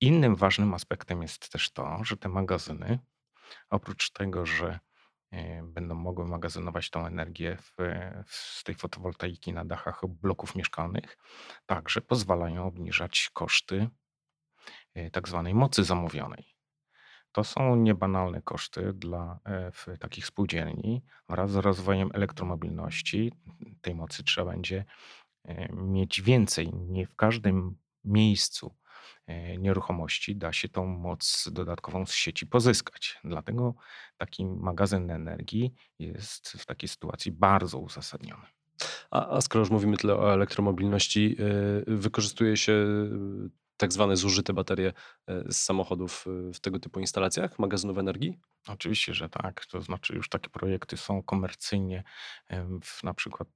Innym 0.00 0.36
ważnym 0.36 0.74
aspektem 0.74 1.22
jest 1.22 1.52
też 1.52 1.70
to, 1.70 2.04
że 2.04 2.16
te 2.16 2.28
magazyny, 2.28 2.98
oprócz 3.70 4.10
tego, 4.10 4.46
że 4.46 4.78
e, 5.30 5.62
będą 5.62 5.94
mogły 5.94 6.26
magazynować 6.26 6.90
tą 6.90 7.06
energię 7.06 7.56
w, 7.56 7.72
w, 8.26 8.34
z 8.34 8.64
tej 8.64 8.74
fotowoltaiki 8.74 9.52
na 9.52 9.64
dachach 9.64 10.00
bloków 10.06 10.54
mieszkalnych, 10.54 11.18
także 11.66 12.00
pozwalają 12.00 12.66
obniżać 12.66 13.30
koszty 13.32 13.88
tak 15.12 15.28
zwanej 15.28 15.54
mocy 15.54 15.84
zamówionej. 15.84 16.59
To 17.32 17.44
są 17.44 17.76
niebanalne 17.76 18.42
koszty 18.42 18.92
dla 18.92 19.40
e, 19.44 19.96
takich 19.98 20.26
spółdzielni. 20.26 21.02
Wraz 21.28 21.50
z 21.50 21.56
rozwojem 21.56 22.10
elektromobilności 22.14 23.32
tej 23.80 23.94
mocy 23.94 24.24
trzeba 24.24 24.50
będzie 24.50 24.84
e, 25.44 25.72
mieć 25.72 26.22
więcej. 26.22 26.70
Nie 26.74 27.06
w 27.06 27.16
każdym 27.16 27.76
miejscu 28.04 28.74
e, 29.26 29.58
nieruchomości 29.58 30.36
da 30.36 30.52
się 30.52 30.68
tą 30.68 30.86
moc 30.86 31.48
dodatkową 31.52 32.06
z 32.06 32.12
sieci 32.12 32.46
pozyskać. 32.46 33.18
Dlatego 33.24 33.74
taki 34.16 34.46
magazyn 34.46 35.10
energii 35.10 35.74
jest 35.98 36.48
w 36.48 36.66
takiej 36.66 36.88
sytuacji 36.88 37.32
bardzo 37.32 37.78
uzasadniony. 37.78 38.46
A, 39.10 39.28
a 39.28 39.40
skoro 39.40 39.60
już 39.60 39.70
mówimy 39.70 39.96
tyle 39.96 40.16
o 40.16 40.34
elektromobilności, 40.34 41.36
wykorzystuje 41.86 42.56
się 42.56 42.86
tak 43.80 43.92
zwane 43.92 44.16
zużyte 44.16 44.52
baterie 44.52 44.92
e, 45.26 45.52
z 45.52 45.56
samochodów 45.56 46.24
e, 46.48 46.52
w 46.52 46.60
tego 46.60 46.78
typu 46.78 47.00
instalacjach, 47.00 47.58
magazynów 47.58 47.98
energii? 47.98 48.38
Oczywiście, 48.68 49.14
że 49.14 49.28
tak. 49.28 49.66
To 49.66 49.80
znaczy 49.80 50.14
już 50.14 50.28
takie 50.28 50.50
projekty 50.50 50.96
są 50.96 51.22
komercyjnie. 51.22 52.04
W, 52.82 53.04
na 53.04 53.14
przykład 53.14 53.48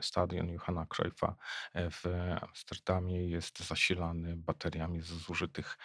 stadion 0.00 0.48
Johanna 0.48 0.86
Cruyffa 0.86 1.36
e, 1.72 1.90
w 1.90 2.04
Amsterdamie 2.42 3.28
jest 3.28 3.66
zasilany 3.66 4.36
bateriami 4.36 5.00
z 5.00 5.06
zużytych 5.06 5.78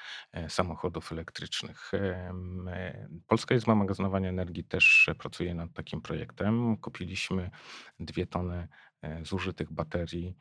samochodów 0.47 1.11
elektrycznych. 1.11 1.91
Polska 3.27 3.55
Izba 3.55 3.75
Magazynowania 3.75 4.29
Energii 4.29 4.63
też 4.63 5.09
pracuje 5.17 5.55
nad 5.55 5.73
takim 5.73 6.01
projektem. 6.01 6.77
Kupiliśmy 6.77 7.51
dwie 7.99 8.27
tony 8.27 8.67
zużytych 9.23 9.71
baterii 9.71 10.35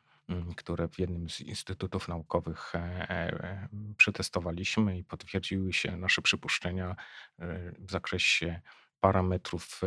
które 0.57 0.87
w 0.87 0.99
jednym 0.99 1.29
z 1.29 1.41
instytutów 1.41 2.07
naukowych 2.07 2.75
e, 2.75 2.79
e, 2.79 3.67
przetestowaliśmy 3.97 4.97
i 4.97 5.03
potwierdziły 5.03 5.73
się 5.73 5.97
nasze 5.97 6.21
przypuszczenia 6.21 6.95
e, 7.39 7.71
w 7.79 7.91
zakresie 7.91 8.61
parametrów 8.99 9.81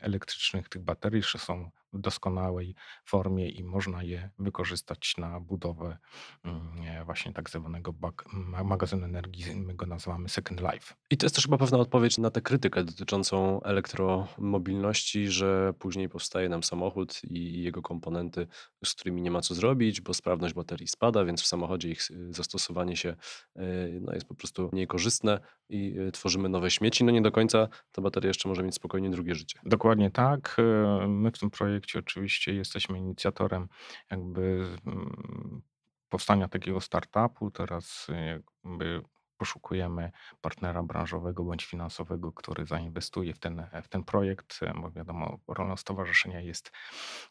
elektrycznych 0.00 0.68
tych 0.68 0.82
baterii, 0.82 1.22
że 1.22 1.38
są 1.38 1.70
doskonałej 1.98 2.74
formie 3.04 3.48
i 3.48 3.64
można 3.64 4.02
je 4.02 4.30
wykorzystać 4.38 5.16
na 5.18 5.40
budowę 5.40 5.98
mm, 6.44 7.04
właśnie 7.04 7.32
tak 7.32 7.50
zwanego 7.50 7.94
magazynu 8.64 9.04
energii. 9.04 9.56
My 9.56 9.74
go 9.74 9.86
nazywamy 9.86 10.28
Second 10.28 10.60
Life. 10.60 10.94
I 11.10 11.16
to 11.16 11.26
jest 11.26 11.34
też 11.34 11.44
chyba 11.44 11.58
pewna 11.58 11.78
odpowiedź 11.78 12.18
na 12.18 12.30
tę 12.30 12.40
krytykę 12.40 12.84
dotyczącą 12.84 13.62
elektromobilności, 13.62 15.28
że 15.28 15.74
później 15.78 16.08
powstaje 16.08 16.48
nam 16.48 16.62
samochód 16.62 17.20
i 17.24 17.62
jego 17.62 17.82
komponenty, 17.82 18.46
z 18.84 18.94
którymi 18.94 19.22
nie 19.22 19.30
ma 19.30 19.40
co 19.40 19.54
zrobić, 19.54 20.00
bo 20.00 20.14
sprawność 20.14 20.54
baterii 20.54 20.88
spada, 20.88 21.24
więc 21.24 21.42
w 21.42 21.46
samochodzie 21.46 21.90
ich 21.90 22.10
y, 22.10 22.32
zastosowanie 22.32 22.96
się 22.96 23.16
y, 23.56 24.00
no, 24.00 24.12
jest 24.12 24.26
po 24.26 24.34
prostu 24.34 24.68
mniej 24.72 24.86
korzystne 24.86 25.40
i 25.68 25.98
y, 25.98 26.12
tworzymy 26.12 26.48
nowe 26.48 26.70
śmieci. 26.70 27.04
No 27.04 27.12
nie 27.12 27.22
do 27.22 27.32
końca 27.32 27.68
ta 27.92 28.02
bateria 28.02 28.28
jeszcze 28.28 28.48
może 28.48 28.62
mieć 28.62 28.74
spokojnie 28.74 29.10
drugie 29.10 29.34
życie. 29.34 29.60
Dokładnie 29.64 30.10
tak. 30.10 30.56
My 31.08 31.30
w 31.30 31.38
tym 31.38 31.50
projekcie 31.50 31.83
projekcie 31.84 31.98
oczywiście 31.98 32.54
jesteśmy 32.54 32.98
inicjatorem 32.98 33.68
jakby 34.10 34.66
mm, 34.86 35.62
powstania 36.08 36.48
takiego 36.48 36.80
startupu. 36.80 37.50
Teraz 37.50 38.08
jakby 38.64 39.02
poszukujemy 39.36 40.12
partnera 40.40 40.82
branżowego 40.82 41.44
bądź 41.44 41.64
finansowego, 41.64 42.32
który 42.32 42.66
zainwestuje 42.66 43.34
w 43.34 43.38
ten, 43.38 43.66
w 43.82 43.88
ten 43.88 44.04
projekt, 44.04 44.60
bo 44.80 44.90
wiadomo, 44.90 45.38
rolą 45.48 45.76
stowarzyszenia 45.76 46.40
jest 46.40 46.72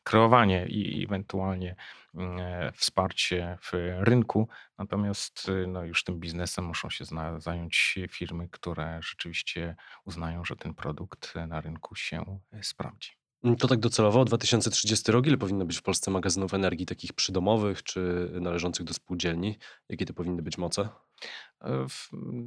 kreowanie 0.04 0.66
i 0.68 1.04
ewentualnie 1.04 1.76
mm, 2.16 2.39
wsparcie 2.74 3.58
w 3.62 3.72
rynku. 4.00 4.48
Natomiast 4.78 5.52
no, 5.68 5.84
już 5.84 6.04
tym 6.04 6.20
biznesem 6.20 6.66
muszą 6.66 6.89
się 6.89 7.06
zająć 7.38 8.00
firmy, 8.10 8.50
które 8.50 9.00
rzeczywiście 9.02 9.76
uznają, 10.06 10.46
że 10.46 10.56
ten 10.56 10.74
produkt 10.74 11.34
na 11.48 11.62
rynku 11.62 11.96
się 11.96 12.39
sprawdzi. 12.62 13.23
Mm, 13.43 13.56
to 13.56 13.67
tak 13.67 13.79
docelowo, 13.79 14.25
2030 14.25 15.12
rok, 15.12 15.27
ile 15.27 15.38
powinno 15.38 15.65
być 15.65 15.77
w 15.77 15.82
Polsce 15.82 16.12
magazynów 16.12 16.53
energii 16.53 16.86
takich 16.86 17.13
przydomowych 17.13 17.84
czy 17.84 18.32
należących 18.41 18.86
do 18.86 18.93
spółdzielni? 18.93 19.58
Jakie 19.89 20.06
to 20.06 20.13
powinny 20.13 20.41
być 20.41 20.58
moce? 20.58 20.89
E, 21.62 21.86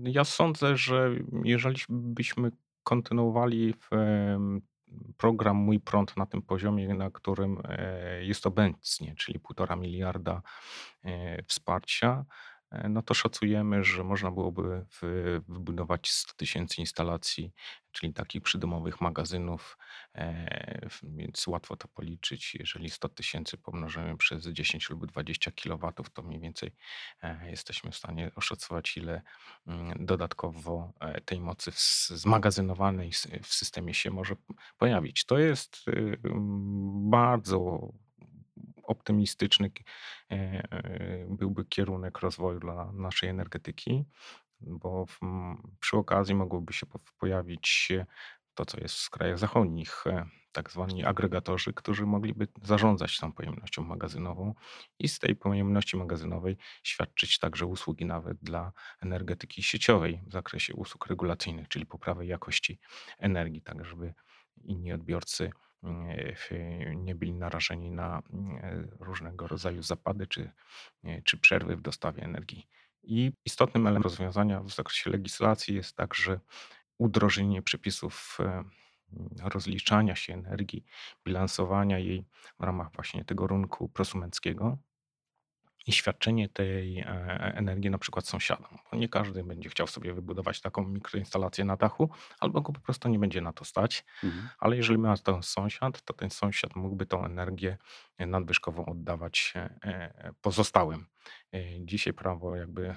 ja 0.02 0.24
sądzę, 0.24 0.76
że 0.76 1.11
jeżeli 1.44 1.80
byśmy 1.88 2.50
kontynuowali 2.82 3.74
program 5.16 5.56
Mój 5.56 5.80
Prąd 5.80 6.16
na 6.16 6.26
tym 6.26 6.42
poziomie, 6.42 6.94
na 6.94 7.11
którym 7.11 7.62
e, 7.64 8.24
jest 8.24 8.46
obecnie, 8.46 9.14
czyli 9.14 9.40
półtora 9.40 9.76
miliarda 9.76 10.42
e, 11.04 11.42
wsparcia, 11.42 12.24
no 12.88 13.02
to 13.02 13.14
szacujemy, 13.14 13.85
że 13.85 14.05
można 14.05 14.31
byłoby 14.31 14.87
wybudować 15.48 16.11
100 16.11 16.35
tysięcy 16.35 16.81
instalacji, 16.81 17.52
czyli 17.92 18.12
takich 18.12 18.42
przydomowych 18.42 19.00
magazynów, 19.00 19.79
e, 20.14 20.88
więc 21.02 21.46
łatwo 21.46 21.76
to 21.76 21.88
policzyć. 21.88 22.55
Jeżeli 22.55 22.90
100 22.90 23.09
tysięcy 23.09 23.59
pomnożymy 23.59 24.16
przez 24.16 24.46
10 24.46 24.90
lub 24.90 25.07
20 25.07 25.50
kW, 25.50 25.92
to 26.12 26.22
mniej 26.22 26.40
więcej 26.40 26.72
e, 27.22 27.50
jesteśmy 27.50 27.90
w 27.90 27.96
stanie 27.96 28.31
oszacować, 28.35 28.96
ile 28.96 29.22
mm, 29.66 30.07
dodatkowo 30.07 30.92
tej 31.24 31.40
mocy 31.40 31.70
zmagazynowanej 32.16 33.12
w 33.42 33.55
systemie 33.55 33.94
się 33.94 34.11
może 34.11 34.37
pojawić. 34.79 35.24
To 35.24 35.38
jest 35.38 35.88
y, 35.88 36.18
bardzo 37.11 37.92
optymistyczny 38.87 39.70
e, 40.31 40.35
e, 40.35 41.27
byłby 41.31 41.64
kierunek 41.64 42.18
rozwoju 42.18 42.61
dla 42.61 42.92
naszej 42.92 43.29
energetyki, 43.29 44.05
bo 44.61 45.07
w, 45.07 45.20
przy 45.81 45.96
okazji 45.96 46.35
mogłoby 46.35 46.72
się 46.72 46.87
pojawić 47.18 47.92
to, 48.57 48.64
co 48.64 48.81
jest 48.81 48.99
w 48.99 49.11
krajach 49.11 49.38
zachodnich, 49.38 50.07
e, 50.07 50.27
tak 50.53 50.70
zwani 50.70 51.05
agregatorzy, 51.05 51.72
którzy 51.72 52.07
mogliby 52.07 52.49
zarządzać 52.62 53.18
tą 53.18 53.33
pojemnością 53.33 53.83
magazynową 53.83 54.55
i 54.99 55.09
z 55.09 55.18
tej 55.18 55.37
pojemności 55.37 55.96
magazynowej 55.96 56.57
świadczyć 56.83 57.38
także 57.38 57.66
usługi 57.66 58.05
nawet 58.05 58.38
dla 58.42 58.72
energetyki 59.01 59.62
sieciowej 59.62 60.20
w 60.27 60.33
zakresie 60.33 60.75
usług 60.75 61.07
regulacyjnych, 61.07 61.68
czyli 61.68 61.87
poprawy 61.87 62.27
jakości 62.27 62.79
energii, 63.18 63.62
tak 63.62 63.85
żeby 63.85 64.14
inni 64.64 64.92
odbiorcy 64.92 65.51
nie 66.96 67.14
byli 67.14 67.35
narażeni 67.35 67.90
na 67.90 68.22
różnego 69.01 69.46
rodzaju 69.46 69.83
zapady 69.83 70.27
czy, 70.27 70.51
czy 71.25 71.38
przerwy 71.38 71.77
w 71.77 71.83
dostawie 71.83 72.22
energii. 72.22 72.68
I 73.03 73.33
istotnym 73.44 73.87
elementem 73.87 74.11
rozwiązania 74.11 74.61
w 74.61 74.75
zakresie 74.75 75.11
legislacji 75.11 75.75
jest 75.75 75.96
także 75.96 76.40
udrożenie 76.99 77.62
przepisów 77.62 78.38
rozliczania 79.42 80.16
się 80.16 80.35
energii, 80.35 80.85
bilansowania 81.25 81.99
jej 81.99 82.25
w 82.61 82.62
ramach 82.62 82.92
właśnie 82.92 83.25
tego 83.25 83.46
rynku 83.46 83.88
prosumenckiego. 83.88 84.79
I 85.87 85.92
świadczenie 85.92 86.49
tej 86.49 86.99
e, 86.99 87.07
energii 87.57 87.90
na 87.90 87.99
przykład 87.99 88.29
sąsiadom. 88.29 88.79
Nie 88.92 89.09
każdy 89.09 89.44
będzie 89.44 89.68
chciał 89.68 89.87
sobie 89.87 90.14
wybudować 90.14 90.61
taką 90.61 90.88
mikroinstalację 90.88 91.64
na 91.64 91.77
dachu, 91.77 92.11
albo 92.40 92.61
go 92.61 92.72
po 92.72 92.81
prostu 92.81 93.09
nie 93.09 93.18
będzie 93.18 93.40
na 93.40 93.53
to 93.53 93.64
stać. 93.64 94.05
Mhm. 94.25 94.49
Ale 94.59 94.77
jeżeli 94.77 94.99
ma 94.99 95.16
to 95.16 95.42
sąsiad, 95.42 96.03
to 96.03 96.14
ten 96.14 96.31
sąsiad 96.31 96.77
mógłby 96.77 97.07
tą 97.07 97.25
energię 97.25 97.79
nadwyżkową 98.18 98.87
oddawać 98.87 99.53
e, 99.57 99.79
e, 99.83 100.33
pozostałym. 100.40 101.07
Dzisiaj 101.81 102.12
prawo 102.12 102.57
jakby 102.57 102.96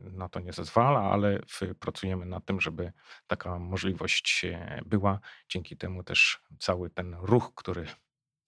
na 0.00 0.28
to 0.28 0.40
nie 0.40 0.52
zezwala, 0.52 1.00
ale 1.00 1.38
pracujemy 1.80 2.26
nad 2.26 2.44
tym, 2.44 2.60
żeby 2.60 2.92
taka 3.26 3.58
możliwość 3.58 4.46
była. 4.86 5.20
Dzięki 5.48 5.76
temu 5.76 6.04
też 6.04 6.42
cały 6.58 6.90
ten 6.90 7.14
ruch, 7.14 7.52
który 7.54 7.86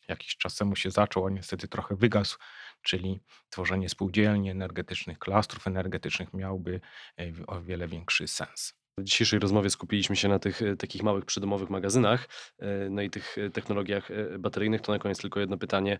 jakiś 0.08 0.36
czas 0.36 0.56
temu 0.56 0.76
się 0.76 0.90
zaczął, 0.90 1.26
a 1.26 1.30
niestety 1.30 1.68
trochę 1.68 1.96
wygasł, 1.96 2.38
czyli 2.84 3.20
tworzenie 3.50 3.88
spółdzielni 3.88 4.50
energetycznych, 4.50 5.18
klastrów 5.18 5.66
energetycznych 5.66 6.34
miałby 6.34 6.80
e, 7.18 7.32
o 7.46 7.60
wiele 7.60 7.88
większy 7.88 8.28
sens. 8.28 8.83
W 8.98 9.02
dzisiejszej 9.02 9.38
rozmowie 9.38 9.70
skupiliśmy 9.70 10.16
się 10.16 10.28
na 10.28 10.38
tych 10.38 10.62
e, 10.62 10.76
takich 10.76 11.02
małych 11.02 11.24
przydomowych 11.24 11.70
magazynach, 11.70 12.28
e, 12.58 12.90
no 12.90 13.02
i 13.02 13.10
tych 13.10 13.36
technologiach 13.52 14.08
bateryjnych. 14.38 14.80
To 14.80 14.92
na 14.92 14.98
koniec 14.98 15.18
tylko 15.18 15.40
jedno 15.40 15.58
pytanie, 15.58 15.98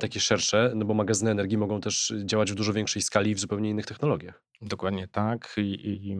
takie 0.00 0.20
szersze, 0.20 0.72
no 0.74 0.84
bo 0.84 0.94
magazyny 0.94 1.30
energii 1.30 1.58
mogą 1.58 1.80
też 1.80 2.12
działać 2.24 2.52
w 2.52 2.54
dużo 2.54 2.72
większej 2.72 3.02
skali 3.02 3.30
i 3.30 3.34
w 3.34 3.40
zupełnie 3.40 3.70
innych 3.70 3.86
technologiach. 3.86 4.42
Dokładnie 4.62 5.08
tak. 5.08 5.54
I, 5.56 5.60
i, 5.60 6.16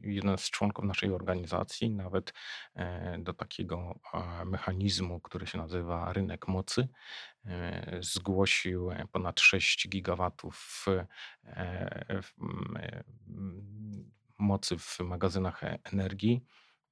jeden 0.00 0.38
z 0.38 0.50
członków 0.50 0.84
naszej 0.84 1.12
organizacji 1.12 1.90
nawet 1.90 2.32
do 3.18 3.32
takiego 3.32 3.98
mechanizmu, 4.44 5.20
który 5.20 5.46
się 5.46 5.58
nazywa 5.58 6.12
rynek 6.12 6.48
mocy, 6.48 6.88
E, 7.46 7.98
zgłosił 8.00 8.90
ponad 9.12 9.40
6 9.40 9.88
gigawatów 9.88 10.84
e, 11.46 12.22
mocy 14.38 14.78
w 14.78 15.00
magazynach 15.00 15.64
e, 15.64 15.78
energii. 15.92 16.44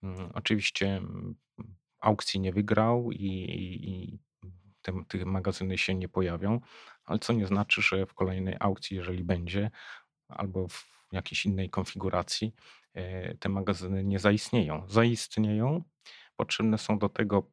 Mm, 0.02 0.30
oczywiście 0.34 1.02
aukcji 2.00 2.40
nie 2.40 2.52
wygrał 2.52 3.12
i, 3.12 3.26
i 3.82 4.18
te, 4.82 4.92
te 5.08 5.24
magazyny 5.24 5.78
się 5.78 5.94
nie 5.94 6.08
pojawią, 6.08 6.60
ale 7.04 7.18
co 7.18 7.32
nie 7.32 7.46
znaczy, 7.46 7.82
że 7.82 8.06
w 8.06 8.14
kolejnej 8.14 8.56
aukcji, 8.60 8.96
jeżeli 8.96 9.24
będzie, 9.24 9.70
albo 10.28 10.68
w 10.68 10.94
jakiejś 11.12 11.46
innej 11.46 11.70
konfiguracji, 11.70 12.54
te 13.40 13.48
magazyny 13.48 14.04
nie 14.04 14.18
zaistnieją. 14.18 14.84
Zaistnieją, 14.88 15.82
potrzebne 16.36 16.78
są 16.78 16.98
do 16.98 17.08
tego 17.08 17.50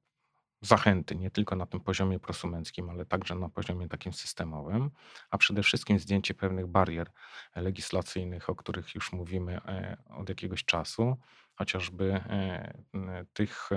zachęty, 0.61 1.15
nie 1.15 1.31
tylko 1.31 1.55
na 1.55 1.65
tym 1.65 1.79
poziomie 1.79 2.19
prosumenckim, 2.19 2.89
ale 2.89 3.05
także 3.05 3.35
na 3.35 3.49
poziomie 3.49 3.87
takim 3.87 4.13
systemowym, 4.13 4.91
a 5.29 5.37
przede 5.37 5.63
wszystkim 5.63 5.99
zdjęcie 5.99 6.33
pewnych 6.33 6.67
barier 6.67 7.11
legislacyjnych, 7.55 8.49
o 8.49 8.55
których 8.55 8.95
już 8.95 9.13
mówimy 9.13 9.57
e, 9.65 9.97
od 10.09 10.29
jakiegoś 10.29 10.65
czasu, 10.65 11.17
chociażby 11.55 12.13
e, 12.13 13.25
tych, 13.33 13.69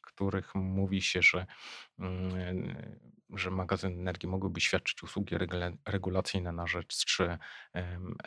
których 0.00 0.54
mówi 0.54 1.02
się, 1.02 1.22
że, 1.22 1.46
mm, 1.98 2.76
że 3.30 3.50
magazyny 3.50 3.94
energii 4.00 4.28
mogłyby 4.28 4.60
świadczyć 4.60 5.02
usługi 5.02 5.36
regulacyjne 5.86 6.52
na 6.52 6.66
rzecz 6.66 7.18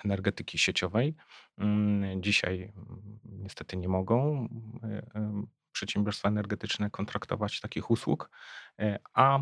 energetyki 0.06 0.58
sieciowej. 0.58 1.16
Mm, 1.58 2.24
dzisiaj 2.24 2.74
mm, 2.76 3.20
niestety 3.24 3.78
nie 3.78 3.88
mogą 3.88 4.48
przedsiębiorstwa 5.72 6.30
energetyczne 6.30 6.90
kontraktować 6.90 7.60
takich 7.60 7.92
usług, 7.92 8.30
e, 8.80 9.00
a 9.14 9.40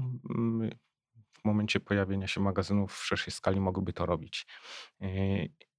momencie 1.48 1.80
pojawienia 1.80 2.28
się 2.28 2.42
magazynów 2.42 2.94
w 2.94 3.06
szerszej 3.06 3.34
skali 3.34 3.60
mogłyby 3.60 3.94
to 3.94 4.06
robić. 4.06 4.48
E, 5.02 5.08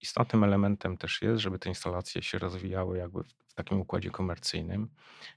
istotnym 0.01 0.45
elementem 0.45 0.97
też 0.97 1.23
jest, 1.23 1.43
żeby 1.43 1.59
te 1.59 1.69
instalacje 1.69 2.23
się 2.23 2.39
rozwijały 2.39 2.99
jakby 2.99 3.23
w 3.25 3.55
takim 3.55 3.81
układzie 3.81 4.11
komercyjnym, 4.11 4.89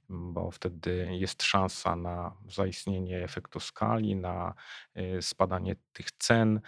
bo 0.09 0.51
wtedy 0.51 1.07
jest 1.11 1.43
szansa 1.43 1.95
na 1.95 2.35
zaistnienie 2.49 3.23
efektu 3.23 3.59
skali, 3.59 4.15
na 4.15 4.53
e, 4.93 5.21
spadanie 5.21 5.75
tych 5.93 6.11
cen 6.11 6.61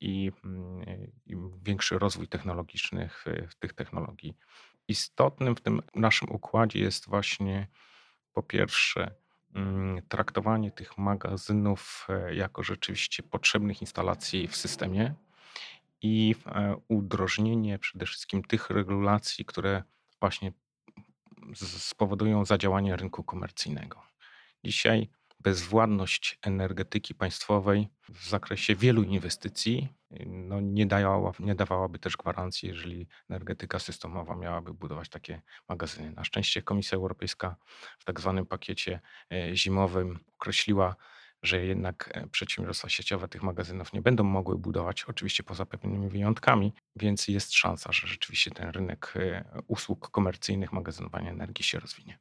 i, 0.00 0.32
mm, 0.44 0.84
i 1.26 1.36
większy 1.62 1.98
rozwój 1.98 2.28
technologiczny 2.28 3.10
tych 3.58 3.72
technologii 3.72 4.34
istotnym 4.88 5.56
w 5.56 5.60
tym 5.60 5.82
naszym 5.94 6.30
układzie 6.30 6.78
jest 6.78 7.08
właśnie 7.08 7.66
po 8.32 8.42
pierwsze 8.42 9.14
traktowanie 10.08 10.70
tych 10.70 10.98
magazynów 10.98 12.06
e, 12.08 12.34
jako 12.34 12.62
rzeczywiście 12.62 13.22
potrzebnych 13.22 13.80
instalacji 13.80 14.48
w 14.48 14.56
systemie 14.56 15.14
i 16.02 16.34
e, 16.46 16.76
udrożnienie 16.88 17.78
przede 17.78 18.06
wszystkim 18.06 18.42
tych 18.42 18.70
regulacji, 18.70 19.44
które 19.44 19.82
właśnie 20.20 20.52
spowodują 21.54 22.44
zadziałanie 22.44 22.96
rynku 22.96 23.24
komercyjnego. 23.24 24.02
Dzisiaj 24.64 25.08
bezwładność 25.40 26.38
energetyki 26.42 27.14
państwowej 27.14 27.88
w 28.08 28.28
zakresie 28.28 28.74
wielu 28.74 29.02
inwestycji 29.02 29.98
no 30.26 30.60
nie, 30.60 30.86
nie 31.38 31.54
dawałaby 31.54 31.98
też 31.98 32.16
gwarancji, 32.16 32.68
jeżeli 32.68 33.08
energetyka 33.30 33.78
systemowa 33.78 34.36
miałaby 34.36 34.74
budować 34.74 35.08
takie 35.08 35.42
magazyny. 35.68 36.12
Na 36.12 36.24
szczęście 36.24 36.62
Komisja 36.62 36.96
Europejska 36.96 37.56
w 37.98 38.04
tak 38.04 38.20
zwanym 38.20 38.46
pakiecie 38.46 39.00
e, 39.32 39.56
zimowym 39.56 40.18
określiła, 40.36 40.96
że 41.42 41.64
jednak 41.64 42.10
e, 42.14 42.26
przedsiębiorstwa 42.26 42.88
sieciowe 42.88 43.28
tych 43.28 43.42
magazynów 43.42 43.92
nie 43.92 44.02
będą 44.02 44.24
mogły 44.24 44.58
budować, 44.58 45.04
oczywiście 45.04 45.42
poza 45.42 45.66
pewnymi 45.66 46.08
wyjątkami, 46.08 46.72
więc 46.96 47.28
jest 47.28 47.52
szansa, 47.52 47.92
że 47.92 48.06
rzeczywiście 48.06 48.50
ten 48.50 48.68
rynek 48.68 49.14
e, 49.16 49.44
usług 49.66 50.10
komercyjnych 50.10 50.72
magazynowania 50.72 51.30
energii 51.30 51.64
się 51.64 51.80
rozwinie. 51.80 52.18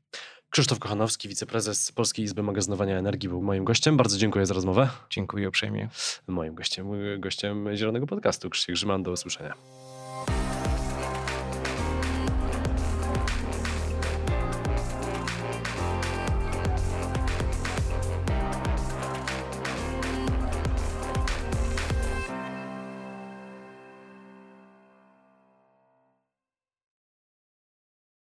Krzysztof 0.49 0.79
Kochanowski, 0.79 1.29
wiceprezes 1.29 1.91
Polskiej 1.91 2.25
Izby 2.25 2.43
Magazynowania 2.43 2.97
Energii, 2.97 3.29
był 3.29 3.41
moim 3.41 3.65
gościem. 3.65 3.97
Bardzo 3.97 4.17
dziękuję 4.17 4.45
za 4.45 4.53
rozmowę. 4.53 4.89
Dziękuję 5.09 5.49
uprzejmie. 5.49 5.89
Moim 6.27 6.55
gościem, 6.55 6.87
gościem 7.19 7.75
Zielonego 7.75 8.07
Podcastu, 8.07 8.49
Krzysztof 8.49 8.73
Grzyman. 8.73 9.03
Do 9.03 9.11
usłyszenia. 9.11 9.86